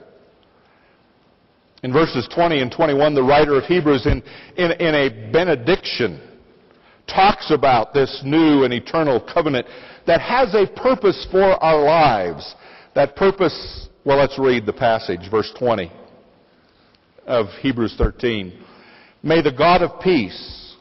In 1.82 1.92
verses 1.92 2.28
20 2.32 2.60
and 2.60 2.70
21, 2.70 3.14
the 3.14 3.22
writer 3.22 3.56
of 3.56 3.64
Hebrews, 3.64 4.06
in, 4.06 4.22
in, 4.56 4.70
in 4.72 4.94
a 4.94 5.32
benediction, 5.32 6.20
talks 7.08 7.50
about 7.50 7.94
this 7.94 8.22
new 8.24 8.62
and 8.62 8.72
eternal 8.72 9.20
covenant 9.20 9.66
that 10.06 10.20
has 10.20 10.54
a 10.54 10.68
purpose 10.68 11.26
for 11.32 11.62
our 11.62 11.82
lives. 11.82 12.54
That 12.94 13.16
purpose, 13.16 13.88
well, 14.04 14.18
let's 14.18 14.38
read 14.38 14.66
the 14.66 14.72
passage, 14.72 15.28
verse 15.28 15.52
20 15.58 15.90
of 17.26 17.46
Hebrews 17.60 17.94
13. 17.98 18.62
May 19.22 19.42
the 19.42 19.52
God 19.52 19.82
of 19.82 20.00
peace, 20.00 20.74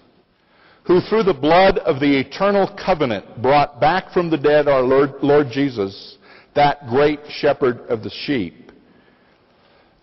who 0.85 1.01
through 1.01 1.23
the 1.23 1.33
blood 1.33 1.79
of 1.79 1.99
the 1.99 2.19
eternal 2.19 2.73
covenant 2.83 3.41
brought 3.41 3.79
back 3.79 4.11
from 4.11 4.29
the 4.29 4.37
dead 4.37 4.67
our 4.67 4.81
Lord, 4.81 5.13
Lord 5.21 5.47
Jesus, 5.51 6.17
that 6.55 6.87
great 6.87 7.19
shepherd 7.29 7.79
of 7.89 8.03
the 8.03 8.11
sheep, 8.25 8.71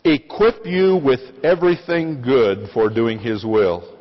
equip 0.05 0.66
you 0.66 0.96
with 0.96 1.20
everything 1.44 2.20
good 2.20 2.68
for 2.74 2.88
doing 2.88 3.18
his 3.18 3.44
will. 3.44 3.98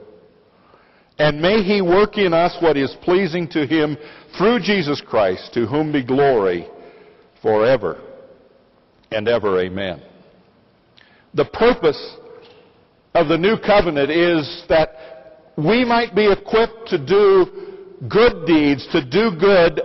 And 1.19 1.39
may 1.39 1.61
he 1.61 1.83
work 1.83 2.17
in 2.17 2.33
us 2.33 2.57
what 2.61 2.77
is 2.77 2.95
pleasing 3.03 3.47
to 3.49 3.67
him 3.67 3.95
through 4.37 4.61
Jesus 4.61 5.01
Christ, 5.05 5.53
to 5.53 5.67
whom 5.67 5.91
be 5.91 6.03
glory 6.03 6.67
forever 7.43 8.01
and 9.11 9.27
ever. 9.27 9.61
Amen. 9.61 10.01
The 11.35 11.45
purpose 11.45 12.17
of 13.13 13.27
the 13.27 13.37
new 13.37 13.57
covenant 13.57 14.09
is 14.09 14.63
that 14.69 15.51
we 15.57 15.83
might 15.83 16.15
be 16.15 16.31
equipped 16.31 16.87
to 16.87 16.97
do 16.97 17.79
good 18.07 18.45
deeds, 18.45 18.87
to 18.91 19.03
do 19.03 19.31
good 19.37 19.81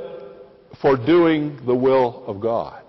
for 0.81 0.97
doing 0.97 1.59
the 1.67 1.75
will 1.75 2.25
of 2.27 2.41
God. 2.41 2.83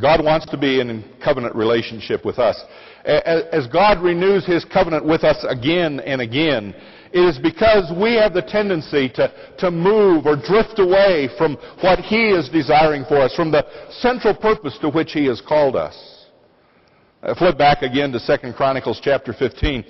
God 0.00 0.24
wants 0.24 0.46
to 0.46 0.58
be 0.58 0.80
in 0.80 1.04
covenant 1.22 1.54
relationship 1.54 2.24
with 2.24 2.38
us. 2.38 2.60
As 3.04 3.66
God 3.68 4.02
renews 4.02 4.44
His 4.44 4.64
covenant 4.64 5.04
with 5.04 5.22
us 5.22 5.44
again 5.48 6.00
and 6.00 6.20
again, 6.20 6.74
it 7.12 7.20
is 7.20 7.38
because 7.38 7.92
we 8.00 8.14
have 8.16 8.34
the 8.34 8.42
tendency 8.42 9.08
to, 9.10 9.32
to 9.58 9.70
move 9.70 10.26
or 10.26 10.34
drift 10.34 10.78
away 10.80 11.28
from 11.38 11.56
what 11.80 12.00
He 12.00 12.30
is 12.30 12.48
desiring 12.48 13.04
for 13.04 13.18
us, 13.18 13.34
from 13.36 13.52
the 13.52 13.64
central 14.00 14.34
purpose 14.34 14.76
to 14.80 14.88
which 14.90 15.12
He 15.12 15.26
has 15.26 15.40
called 15.40 15.76
us. 15.76 16.13
Uh, 17.24 17.34
flip 17.36 17.56
back 17.56 17.80
again 17.80 18.12
to 18.12 18.20
Second 18.20 18.54
Chronicles 18.54 19.00
chapter 19.02 19.32
15. 19.32 19.82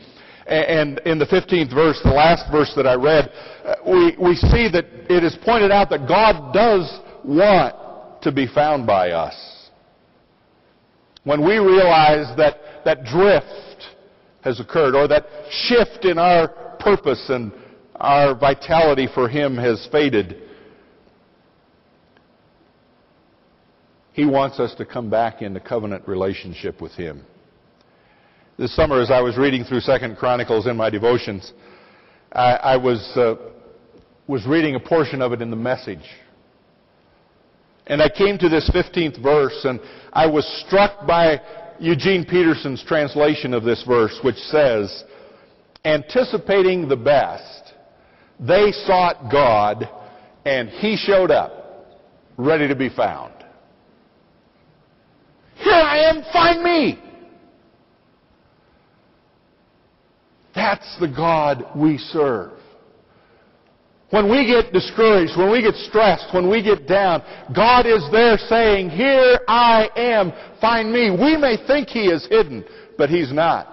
And 0.46 1.00
in 1.00 1.18
the 1.18 1.26
15th 1.26 1.74
verse, 1.74 2.00
the 2.04 2.10
last 2.10 2.50
verse 2.52 2.72
that 2.76 2.86
I 2.86 2.94
read, 2.94 3.28
uh, 3.64 3.74
we, 3.84 4.16
we 4.20 4.36
see 4.36 4.68
that 4.70 4.84
it 5.10 5.24
is 5.24 5.36
pointed 5.44 5.72
out 5.72 5.90
that 5.90 6.06
God 6.06 6.52
does 6.52 7.00
want 7.24 7.74
to 8.22 8.30
be 8.30 8.46
found 8.46 8.86
by 8.86 9.10
us. 9.10 9.34
When 11.24 11.44
we 11.44 11.56
realize 11.58 12.36
that 12.36 12.84
that 12.84 13.04
drift 13.04 13.82
has 14.42 14.60
occurred, 14.60 14.94
or 14.94 15.08
that 15.08 15.26
shift 15.50 16.04
in 16.04 16.18
our 16.18 16.48
purpose 16.78 17.30
and 17.30 17.50
our 17.96 18.38
vitality 18.38 19.08
for 19.12 19.28
Him 19.28 19.56
has 19.56 19.88
faded, 19.90 20.42
He 24.14 24.24
wants 24.24 24.60
us 24.60 24.72
to 24.76 24.86
come 24.86 25.10
back 25.10 25.42
into 25.42 25.58
covenant 25.58 26.06
relationship 26.06 26.80
with 26.80 26.92
Him. 26.92 27.24
This 28.56 28.74
summer, 28.76 29.02
as 29.02 29.10
I 29.10 29.20
was 29.20 29.36
reading 29.36 29.64
through 29.64 29.80
Second 29.80 30.16
Chronicles 30.16 30.68
in 30.68 30.76
my 30.76 30.88
devotions, 30.88 31.52
I, 32.32 32.52
I 32.52 32.76
was 32.76 33.00
uh, 33.16 33.34
was 34.28 34.46
reading 34.46 34.76
a 34.76 34.80
portion 34.80 35.20
of 35.20 35.32
it 35.32 35.42
in 35.42 35.50
the 35.50 35.56
Message, 35.56 36.04
and 37.88 38.00
I 38.00 38.08
came 38.08 38.38
to 38.38 38.48
this 38.48 38.70
15th 38.72 39.20
verse, 39.20 39.64
and 39.64 39.80
I 40.12 40.28
was 40.28 40.46
struck 40.64 41.08
by 41.08 41.40
Eugene 41.80 42.24
Peterson's 42.24 42.84
translation 42.84 43.52
of 43.52 43.64
this 43.64 43.82
verse, 43.82 44.16
which 44.22 44.36
says, 44.36 45.02
"Anticipating 45.84 46.86
the 46.86 46.96
best, 46.96 47.74
they 48.38 48.70
sought 48.70 49.28
God, 49.28 49.88
and 50.44 50.68
He 50.68 50.94
showed 50.96 51.32
up, 51.32 51.98
ready 52.36 52.68
to 52.68 52.76
be 52.76 52.90
found." 52.90 53.43
I 55.74 56.10
am, 56.10 56.22
find 56.32 56.62
me. 56.62 56.98
That's 60.54 60.96
the 61.00 61.08
God 61.08 61.64
we 61.76 61.98
serve. 61.98 62.52
When 64.10 64.30
we 64.30 64.46
get 64.46 64.72
discouraged, 64.72 65.36
when 65.36 65.50
we 65.50 65.60
get 65.60 65.74
stressed, 65.74 66.32
when 66.32 66.48
we 66.48 66.62
get 66.62 66.86
down, 66.86 67.22
God 67.54 67.84
is 67.84 68.06
there 68.12 68.38
saying, 68.38 68.90
Here 68.90 69.40
I 69.48 69.88
am, 69.96 70.32
find 70.60 70.92
me. 70.92 71.10
We 71.10 71.36
may 71.36 71.56
think 71.66 71.88
He 71.88 72.06
is 72.06 72.24
hidden, 72.28 72.64
but 72.96 73.10
He's 73.10 73.32
not. 73.32 73.66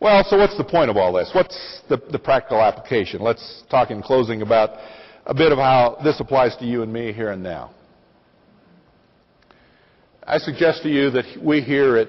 Well, 0.00 0.22
so 0.28 0.36
what's 0.36 0.56
the 0.56 0.64
point 0.64 0.90
of 0.90 0.96
all 0.96 1.12
this? 1.14 1.30
What's 1.32 1.80
the, 1.88 1.96
the 2.12 2.18
practical 2.18 2.60
application? 2.60 3.20
Let's 3.20 3.64
talk 3.70 3.90
in 3.90 4.02
closing 4.02 4.42
about 4.42 4.70
a 5.26 5.34
bit 5.34 5.50
of 5.50 5.58
how 5.58 5.98
this 6.04 6.20
applies 6.20 6.56
to 6.56 6.66
you 6.66 6.82
and 6.82 6.92
me 6.92 7.12
here 7.12 7.30
and 7.30 7.42
now. 7.42 7.74
I 10.28 10.36
suggest 10.36 10.82
to 10.82 10.90
you 10.90 11.10
that 11.12 11.24
we 11.42 11.62
here 11.62 11.96
at 11.96 12.08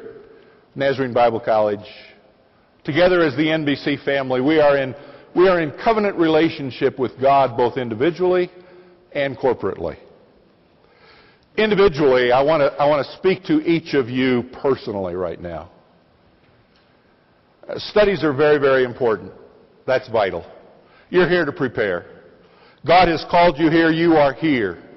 Nazarene 0.76 1.14
Bible 1.14 1.40
College, 1.40 1.88
together 2.84 3.22
as 3.22 3.34
the 3.38 3.44
NBC 3.44 4.04
family, 4.04 4.42
we 4.42 4.60
are 4.60 4.76
in, 4.76 4.94
we 5.34 5.48
are 5.48 5.62
in 5.62 5.72
covenant 5.82 6.18
relationship 6.18 7.00
with 7.00 7.14
God 7.22 7.56
both 7.56 7.78
individually 7.78 8.52
and 9.14 9.38
corporately. 9.38 9.96
Individually, 11.56 12.34
I 12.34 12.42
want 12.42 12.60
to 12.60 12.74
I 12.74 12.86
want 12.88 13.06
to 13.06 13.16
speak 13.16 13.46
to 13.46 13.62
each 13.62 13.94
of 13.94 14.10
you 14.10 14.44
personally 14.62 15.16
right 15.16 15.40
now. 15.40 15.72
Uh, 17.70 17.80
studies 17.80 18.22
are 18.26 18.34
very, 18.34 18.58
very 18.58 18.84
important. 18.84 19.32
That's 19.88 20.10
vital. 20.10 20.46
You're 21.10 21.30
here 21.30 21.46
to 21.46 21.54
prepare. 21.54 22.06
God 22.86 23.08
has 23.08 23.26
called 23.32 23.58
you 23.58 23.70
here. 23.70 23.92
You 23.92 24.16
are 24.16 24.34
here. 24.34 24.89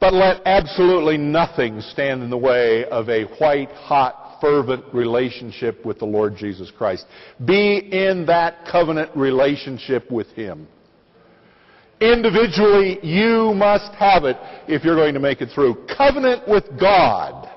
But 0.00 0.12
let 0.12 0.42
absolutely 0.44 1.16
nothing 1.16 1.80
stand 1.80 2.22
in 2.22 2.30
the 2.30 2.36
way 2.36 2.84
of 2.86 3.08
a 3.08 3.24
white 3.38 3.70
hot, 3.70 4.38
fervent 4.40 4.84
relationship 4.92 5.84
with 5.86 5.98
the 5.98 6.04
Lord 6.04 6.36
Jesus 6.36 6.70
Christ. 6.70 7.06
Be 7.44 7.78
in 7.78 8.26
that 8.26 8.66
covenant 8.70 9.10
relationship 9.16 10.10
with 10.10 10.28
Him. 10.28 10.68
Individually, 12.00 12.98
you 13.02 13.54
must 13.54 13.94
have 13.94 14.24
it 14.24 14.36
if 14.68 14.84
you're 14.84 14.96
going 14.96 15.14
to 15.14 15.20
make 15.20 15.40
it 15.40 15.48
through. 15.54 15.86
Covenant 15.96 16.46
with 16.46 16.64
God 16.78 17.50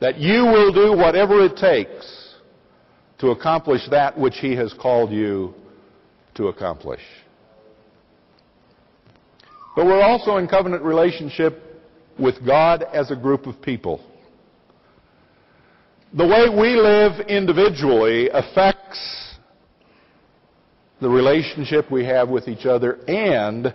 that 0.00 0.18
you 0.18 0.44
will 0.44 0.72
do 0.72 0.96
whatever 0.96 1.42
it 1.44 1.56
takes 1.56 2.34
to 3.18 3.28
accomplish 3.28 3.80
that 3.90 4.18
which 4.18 4.36
He 4.36 4.54
has 4.56 4.74
called 4.74 5.10
you 5.10 5.54
to 6.34 6.48
accomplish. 6.48 7.00
But 9.74 9.86
we're 9.86 10.02
also 10.02 10.36
in 10.36 10.48
covenant 10.48 10.82
relationship 10.82 11.62
with 12.18 12.44
God 12.44 12.84
as 12.92 13.10
a 13.10 13.16
group 13.16 13.46
of 13.46 13.60
people. 13.62 14.04
The 16.14 16.26
way 16.26 16.48
we 16.48 16.76
live 16.76 17.26
individually 17.26 18.28
affects 18.28 19.34
the 21.00 21.08
relationship 21.08 21.90
we 21.90 22.04
have 22.04 22.28
with 22.28 22.48
each 22.48 22.66
other 22.66 23.00
and 23.08 23.74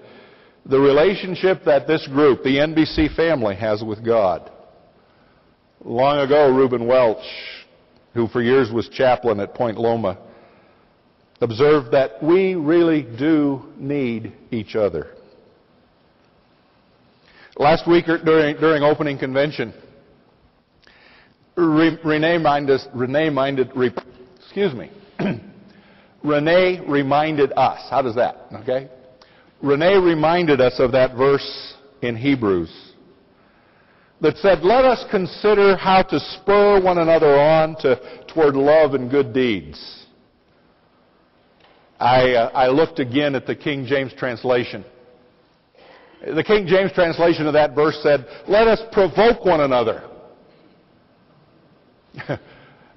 the 0.68 0.80
relationship 0.80 1.64
that 1.66 1.88
this 1.88 2.08
group, 2.08 2.44
the 2.44 2.58
NBC 2.58 3.16
family, 3.16 3.56
has 3.56 3.84
with 3.84 4.06
God. 4.06 4.52
Long 5.84 6.20
ago, 6.20 6.54
Reuben 6.56 6.86
Welch, 6.86 7.26
who 8.14 8.28
for 8.28 8.42
years 8.42 8.72
was 8.72 8.88
chaplain 8.90 9.40
at 9.40 9.54
Point 9.54 9.78
Loma, 9.78 10.18
observed 11.42 11.92
that 11.92 12.22
we 12.22 12.56
really 12.56 13.02
do 13.02 13.74
need 13.78 14.34
each 14.52 14.76
other. 14.76 15.17
Last 17.60 17.88
week 17.88 18.06
during, 18.06 18.56
during 18.58 18.84
opening 18.84 19.18
convention, 19.18 19.74
Renee 21.56 22.38
minded, 22.38 22.82
Renee 22.94 23.32
minded, 23.32 23.72
excuse 24.40 24.76
me, 24.76 24.92
Renee 26.24 26.82
reminded 26.88 27.52
us. 27.58 27.82
How 27.90 28.04
does 28.04 28.14
that? 28.14 28.46
Okay? 28.62 28.90
Renee 29.64 29.98
reminded 29.98 30.62
us 30.62 30.76
of 30.78 30.92
that 30.92 31.18
verse 31.18 31.74
in 32.04 32.16
Hebrews 32.16 32.94
that 34.22 34.38
said, 34.38 34.64
let 34.64 34.86
us 34.86 35.04
consider 35.10 35.76
how 35.76 36.04
to 36.04 36.20
spur 36.20 36.80
one 36.80 37.00
another 37.00 37.40
on 37.40 37.76
to, 37.78 38.00
toward 38.28 38.56
love 38.56 38.94
and 38.94 39.10
good 39.10 39.34
deeds. 39.34 40.06
I, 42.00 42.34
uh, 42.34 42.50
I 42.54 42.68
looked 42.68 43.00
again 43.00 43.34
at 43.34 43.48
the 43.48 43.56
King 43.56 43.88
James 43.88 44.14
translation. 44.14 44.86
The 46.26 46.44
King 46.44 46.66
James 46.66 46.92
translation 46.94 47.46
of 47.46 47.54
that 47.54 47.76
verse 47.76 48.00
said, 48.02 48.26
let 48.48 48.68
us 48.68 48.82
provoke 48.92 49.46
one 49.46 49.62
another. 49.62 50.04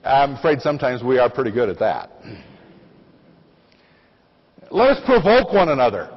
I'm 0.04 0.35
afraid 0.35 0.61
sometimes 0.61 1.02
we 1.02 1.18
are 1.18 1.28
pretty 1.28 1.50
good 1.50 1.68
at 1.68 1.78
that. 1.80 2.11
Let 4.70 4.90
us 4.90 5.02
provoke 5.04 5.52
one 5.52 5.68
another. 5.68 6.16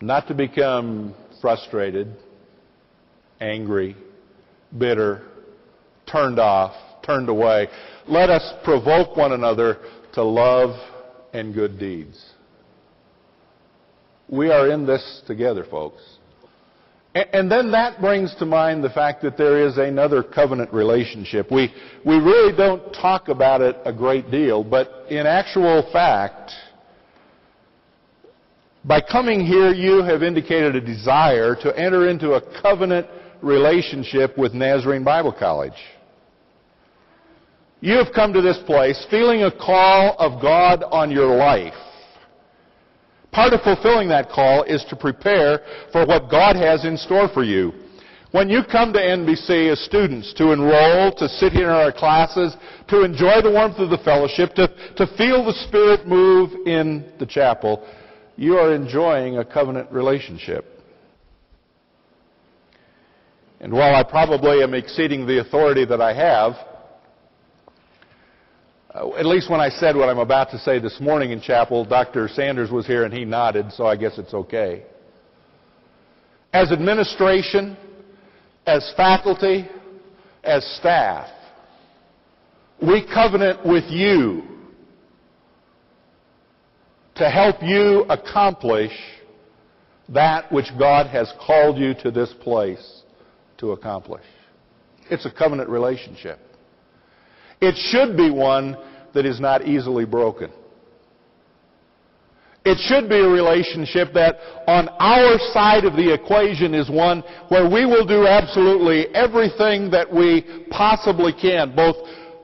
Not 0.00 0.26
to 0.28 0.34
become 0.34 1.14
frustrated, 1.40 2.16
angry, 3.40 3.96
bitter, 4.76 5.22
turned 6.10 6.38
off, 6.38 6.74
turned 7.04 7.28
away. 7.28 7.68
Let 8.08 8.30
us 8.30 8.54
provoke 8.64 9.16
one 9.16 9.32
another 9.32 9.78
to 10.14 10.22
love 10.24 10.74
and 11.32 11.54
good 11.54 11.78
deeds. 11.78 12.32
We 14.28 14.50
are 14.50 14.70
in 14.70 14.86
this 14.86 15.22
together, 15.26 15.64
folks. 15.70 16.02
And 17.14 17.50
then 17.50 17.70
that 17.70 17.98
brings 18.00 18.34
to 18.36 18.44
mind 18.44 18.84
the 18.84 18.90
fact 18.90 19.22
that 19.22 19.38
there 19.38 19.66
is 19.66 19.78
another 19.78 20.22
covenant 20.22 20.70
relationship. 20.70 21.50
We, 21.50 21.72
we 22.04 22.16
really 22.16 22.54
don't 22.54 22.92
talk 22.92 23.28
about 23.28 23.62
it 23.62 23.76
a 23.86 23.92
great 23.92 24.30
deal, 24.30 24.62
but 24.62 25.06
in 25.08 25.26
actual 25.26 25.88
fact, 25.92 26.52
by 28.84 29.00
coming 29.00 29.46
here, 29.46 29.72
you 29.72 30.02
have 30.02 30.22
indicated 30.22 30.76
a 30.76 30.80
desire 30.80 31.56
to 31.62 31.78
enter 31.78 32.10
into 32.10 32.34
a 32.34 32.60
covenant 32.60 33.06
relationship 33.40 34.36
with 34.36 34.52
Nazarene 34.52 35.02
Bible 35.02 35.32
College. 35.32 35.72
You 37.80 37.94
have 37.94 38.12
come 38.14 38.34
to 38.34 38.42
this 38.42 38.58
place 38.66 39.06
feeling 39.10 39.44
a 39.44 39.50
call 39.50 40.16
of 40.18 40.42
God 40.42 40.82
on 40.82 41.10
your 41.10 41.34
life. 41.34 41.72
Part 43.36 43.52
of 43.52 43.60
fulfilling 43.60 44.08
that 44.08 44.30
call 44.30 44.62
is 44.62 44.82
to 44.88 44.96
prepare 44.96 45.60
for 45.92 46.06
what 46.06 46.30
God 46.30 46.56
has 46.56 46.86
in 46.86 46.96
store 46.96 47.28
for 47.28 47.44
you. 47.44 47.70
When 48.30 48.48
you 48.48 48.62
come 48.64 48.94
to 48.94 48.98
NBC 48.98 49.70
as 49.70 49.78
students 49.80 50.32
to 50.38 50.52
enroll, 50.52 51.12
to 51.12 51.28
sit 51.28 51.52
here 51.52 51.68
in 51.68 51.76
our 51.76 51.92
classes, 51.92 52.56
to 52.88 53.04
enjoy 53.04 53.42
the 53.42 53.50
warmth 53.50 53.76
of 53.76 53.90
the 53.90 53.98
fellowship, 53.98 54.54
to, 54.54 54.68
to 54.96 55.06
feel 55.18 55.44
the 55.44 55.52
Spirit 55.68 56.08
move 56.08 56.66
in 56.66 57.12
the 57.18 57.26
chapel, 57.26 57.86
you 58.36 58.56
are 58.56 58.74
enjoying 58.74 59.36
a 59.36 59.44
covenant 59.44 59.92
relationship. 59.92 60.64
And 63.60 63.70
while 63.70 63.94
I 63.94 64.02
probably 64.02 64.62
am 64.62 64.72
exceeding 64.72 65.26
the 65.26 65.40
authority 65.40 65.84
that 65.84 66.00
I 66.00 66.14
have, 66.14 66.54
uh, 68.96 69.14
at 69.16 69.26
least 69.26 69.50
when 69.50 69.60
I 69.60 69.68
said 69.68 69.94
what 69.94 70.08
I'm 70.08 70.18
about 70.18 70.50
to 70.52 70.58
say 70.58 70.78
this 70.78 70.98
morning 71.00 71.30
in 71.30 71.40
chapel, 71.40 71.84
Dr. 71.84 72.28
Sanders 72.28 72.70
was 72.70 72.86
here 72.86 73.04
and 73.04 73.12
he 73.12 73.24
nodded, 73.24 73.72
so 73.72 73.86
I 73.86 73.96
guess 73.96 74.16
it's 74.16 74.32
okay. 74.32 74.84
As 76.52 76.72
administration, 76.72 77.76
as 78.66 78.90
faculty, 78.96 79.68
as 80.42 80.64
staff, 80.78 81.28
we 82.80 83.06
covenant 83.06 83.66
with 83.66 83.84
you 83.88 84.42
to 87.16 87.28
help 87.28 87.56
you 87.62 88.04
accomplish 88.08 88.92
that 90.08 90.50
which 90.50 90.66
God 90.78 91.06
has 91.08 91.32
called 91.44 91.76
you 91.78 91.94
to 92.02 92.10
this 92.10 92.32
place 92.40 93.02
to 93.58 93.72
accomplish. 93.72 94.24
It's 95.10 95.26
a 95.26 95.30
covenant 95.30 95.68
relationship. 95.68 96.38
It 97.60 97.76
should 97.76 98.16
be 98.16 98.30
one 98.30 98.76
that 99.14 99.24
is 99.24 99.40
not 99.40 99.66
easily 99.66 100.04
broken. 100.04 100.50
It 102.66 102.78
should 102.78 103.08
be 103.08 103.20
a 103.20 103.28
relationship 103.28 104.12
that 104.14 104.38
on 104.66 104.88
our 104.98 105.38
side 105.52 105.84
of 105.84 105.94
the 105.94 106.12
equation 106.12 106.74
is 106.74 106.90
one 106.90 107.22
where 107.48 107.70
we 107.70 107.86
will 107.86 108.04
do 108.04 108.26
absolutely 108.26 109.06
everything 109.14 109.88
that 109.92 110.12
we 110.12 110.66
possibly 110.68 111.32
can, 111.32 111.76
both, 111.76 111.94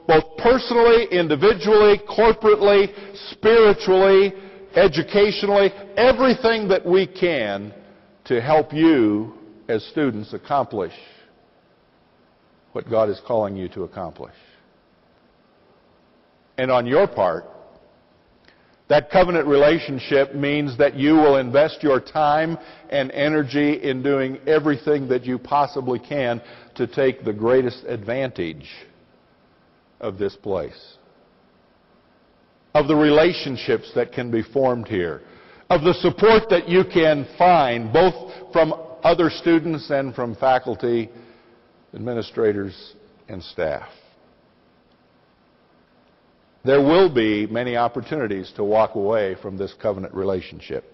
both 0.07 0.37
personally, 0.39 1.09
individually, 1.11 2.01
corporately, 2.09 2.87
spiritually, 3.33 4.33
educationally, 4.77 5.73
everything 5.97 6.69
that 6.69 6.87
we 6.87 7.05
can 7.05 7.75
to 8.27 8.41
help 8.41 8.73
you 8.73 9.35
as 9.69 9.85
students 9.87 10.33
accomplish 10.33 10.95
what 12.71 12.89
God 12.89 13.11
is 13.11 13.21
calling 13.27 13.57
you 13.57 13.69
to 13.71 13.83
accomplish 13.83 14.35
and 16.59 16.71
on 16.71 16.87
your 16.87 17.07
part, 17.07 17.45
that 18.89 19.11
covenant 19.11 19.47
relationship 19.47 20.35
means 20.35 20.77
that 20.77 20.97
you 20.97 21.15
will 21.15 21.37
invest 21.37 21.83
your 21.83 21.99
time 21.99 22.59
and 22.91 23.11
energy 23.13 23.83
in 23.83 24.03
doing 24.03 24.39
everything 24.47 25.09
that 25.09 25.25
you 25.25 25.39
possibly 25.39 25.99
can 25.99 26.43
to 26.75 26.87
take 26.87 27.25
the 27.25 27.33
greatest 27.33 27.85
advantage 27.87 28.69
of 30.01 30.19
this 30.19 30.37
place. 30.37 30.97
Of 32.75 32.87
the 32.87 32.95
relationships 32.95 33.93
that 33.95 34.13
can 34.13 34.31
be 34.31 34.43
formed 34.43 34.89
here. 34.89 35.23
Of 35.71 35.85
the 35.85 35.95
support 35.95 36.51
that 36.51 36.69
you 36.69 36.85
can 36.85 37.27
find 37.39 37.93
both 37.95 38.53
from 38.53 38.75
other 39.03 39.31
students 39.31 39.89
and 39.91 40.15
from 40.15 40.37
faculty, 40.37 41.09
administrators, 41.95 42.95
and 43.29 43.43
staff 43.43 43.89
there 46.65 46.81
will 46.81 47.13
be 47.13 47.47
many 47.47 47.77
opportunities 47.77 48.53
to 48.57 48.65
walk 48.65 48.95
away 48.95 49.37
from 49.43 49.57
this 49.57 49.75
covenant 49.81 50.15
relationship. 50.15 50.85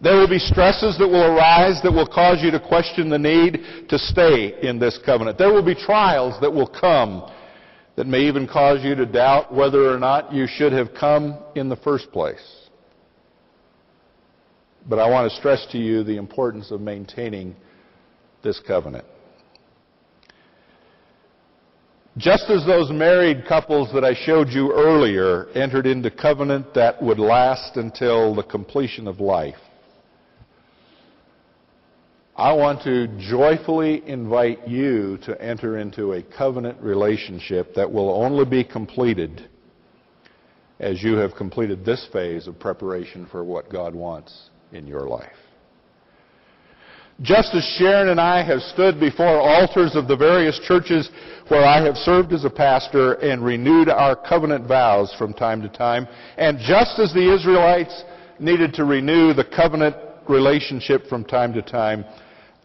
There 0.00 0.16
will 0.16 0.28
be 0.28 0.38
stresses 0.38 0.98
that 0.98 1.06
will 1.06 1.36
arise 1.36 1.80
that 1.82 1.92
will 1.92 2.08
cause 2.08 2.42
you 2.42 2.50
to 2.50 2.60
question 2.60 3.08
the 3.08 3.18
need 3.18 3.88
to 3.88 3.98
stay 3.98 4.60
in 4.60 4.78
this 4.78 4.98
covenant. 5.04 5.38
There 5.38 5.52
will 5.52 5.64
be 5.64 5.76
trials 5.76 6.40
that 6.40 6.52
will 6.52 6.66
come 6.66 7.30
that 7.94 8.06
may 8.06 8.22
even 8.22 8.48
cause 8.48 8.82
you 8.82 8.94
to 8.94 9.06
doubt 9.06 9.54
whether 9.54 9.92
or 9.92 9.98
not 9.98 10.32
you 10.32 10.46
should 10.48 10.72
have 10.72 10.88
come 10.98 11.38
in 11.54 11.68
the 11.68 11.76
first 11.76 12.10
place. 12.10 12.68
But 14.88 14.98
I 14.98 15.08
want 15.08 15.30
to 15.30 15.36
stress 15.36 15.66
to 15.72 15.78
you 15.78 16.02
the 16.02 16.16
importance 16.16 16.70
of 16.70 16.80
maintaining 16.80 17.54
this 18.42 18.60
covenant. 18.66 19.04
Just 22.18 22.50
as 22.50 22.66
those 22.66 22.90
married 22.90 23.46
couples 23.46 23.90
that 23.94 24.04
I 24.04 24.12
showed 24.14 24.50
you 24.50 24.70
earlier 24.74 25.46
entered 25.54 25.86
into 25.86 26.10
covenant 26.10 26.74
that 26.74 27.02
would 27.02 27.18
last 27.18 27.78
until 27.78 28.34
the 28.34 28.42
completion 28.42 29.08
of 29.08 29.18
life, 29.18 29.56
I 32.36 32.52
want 32.52 32.82
to 32.82 33.08
joyfully 33.18 34.02
invite 34.06 34.68
you 34.68 35.18
to 35.24 35.40
enter 35.40 35.78
into 35.78 36.12
a 36.12 36.22
covenant 36.22 36.82
relationship 36.82 37.74
that 37.76 37.90
will 37.90 38.10
only 38.10 38.44
be 38.44 38.62
completed 38.62 39.48
as 40.80 41.02
you 41.02 41.14
have 41.16 41.34
completed 41.34 41.82
this 41.82 42.06
phase 42.12 42.46
of 42.46 42.58
preparation 42.58 43.26
for 43.30 43.42
what 43.42 43.70
God 43.70 43.94
wants 43.94 44.50
in 44.72 44.86
your 44.86 45.08
life. 45.08 45.30
Just 47.22 47.54
as 47.54 47.64
Sharon 47.78 48.08
and 48.08 48.20
I 48.20 48.42
have 48.42 48.60
stood 48.60 48.98
before 48.98 49.40
altars 49.40 49.94
of 49.94 50.08
the 50.08 50.16
various 50.16 50.58
churches 50.66 51.08
where 51.46 51.64
I 51.64 51.80
have 51.84 51.96
served 51.96 52.32
as 52.32 52.44
a 52.44 52.50
pastor 52.50 53.12
and 53.14 53.44
renewed 53.44 53.88
our 53.88 54.16
covenant 54.16 54.66
vows 54.66 55.14
from 55.16 55.32
time 55.32 55.62
to 55.62 55.68
time, 55.68 56.08
and 56.36 56.58
just 56.58 56.98
as 56.98 57.12
the 57.12 57.32
Israelites 57.32 58.02
needed 58.40 58.74
to 58.74 58.84
renew 58.84 59.32
the 59.34 59.44
covenant 59.44 59.94
relationship 60.28 61.06
from 61.06 61.24
time 61.24 61.52
to 61.52 61.62
time, 61.62 62.04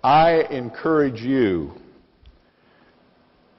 I 0.04 0.46
encourage 0.50 1.22
you 1.22 1.74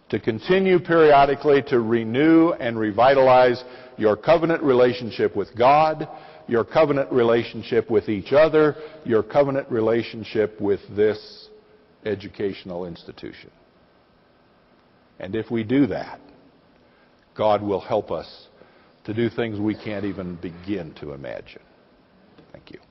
to 0.08 0.18
continue 0.18 0.80
periodically 0.80 1.62
to 1.68 1.78
renew 1.78 2.52
and 2.54 2.76
revitalize 2.76 3.62
your 3.98 4.16
covenant 4.16 4.64
relationship 4.64 5.36
with 5.36 5.56
God, 5.56 6.08
your 6.48 6.64
covenant 6.64 7.12
relationship 7.12 7.90
with 7.90 8.08
each 8.08 8.32
other, 8.32 8.74
your 9.04 9.22
covenant 9.22 9.70
relationship 9.70 10.60
with 10.60 10.80
this 10.96 11.48
educational 12.04 12.86
institution. 12.86 13.50
And 15.20 15.36
if 15.36 15.50
we 15.50 15.62
do 15.62 15.86
that, 15.86 16.20
God 17.36 17.62
will 17.62 17.80
help 17.80 18.10
us 18.10 18.48
to 19.04 19.14
do 19.14 19.28
things 19.28 19.60
we 19.60 19.74
can't 19.74 20.04
even 20.04 20.36
begin 20.36 20.94
to 21.00 21.12
imagine. 21.12 21.62
Thank 22.52 22.70
you. 22.70 22.87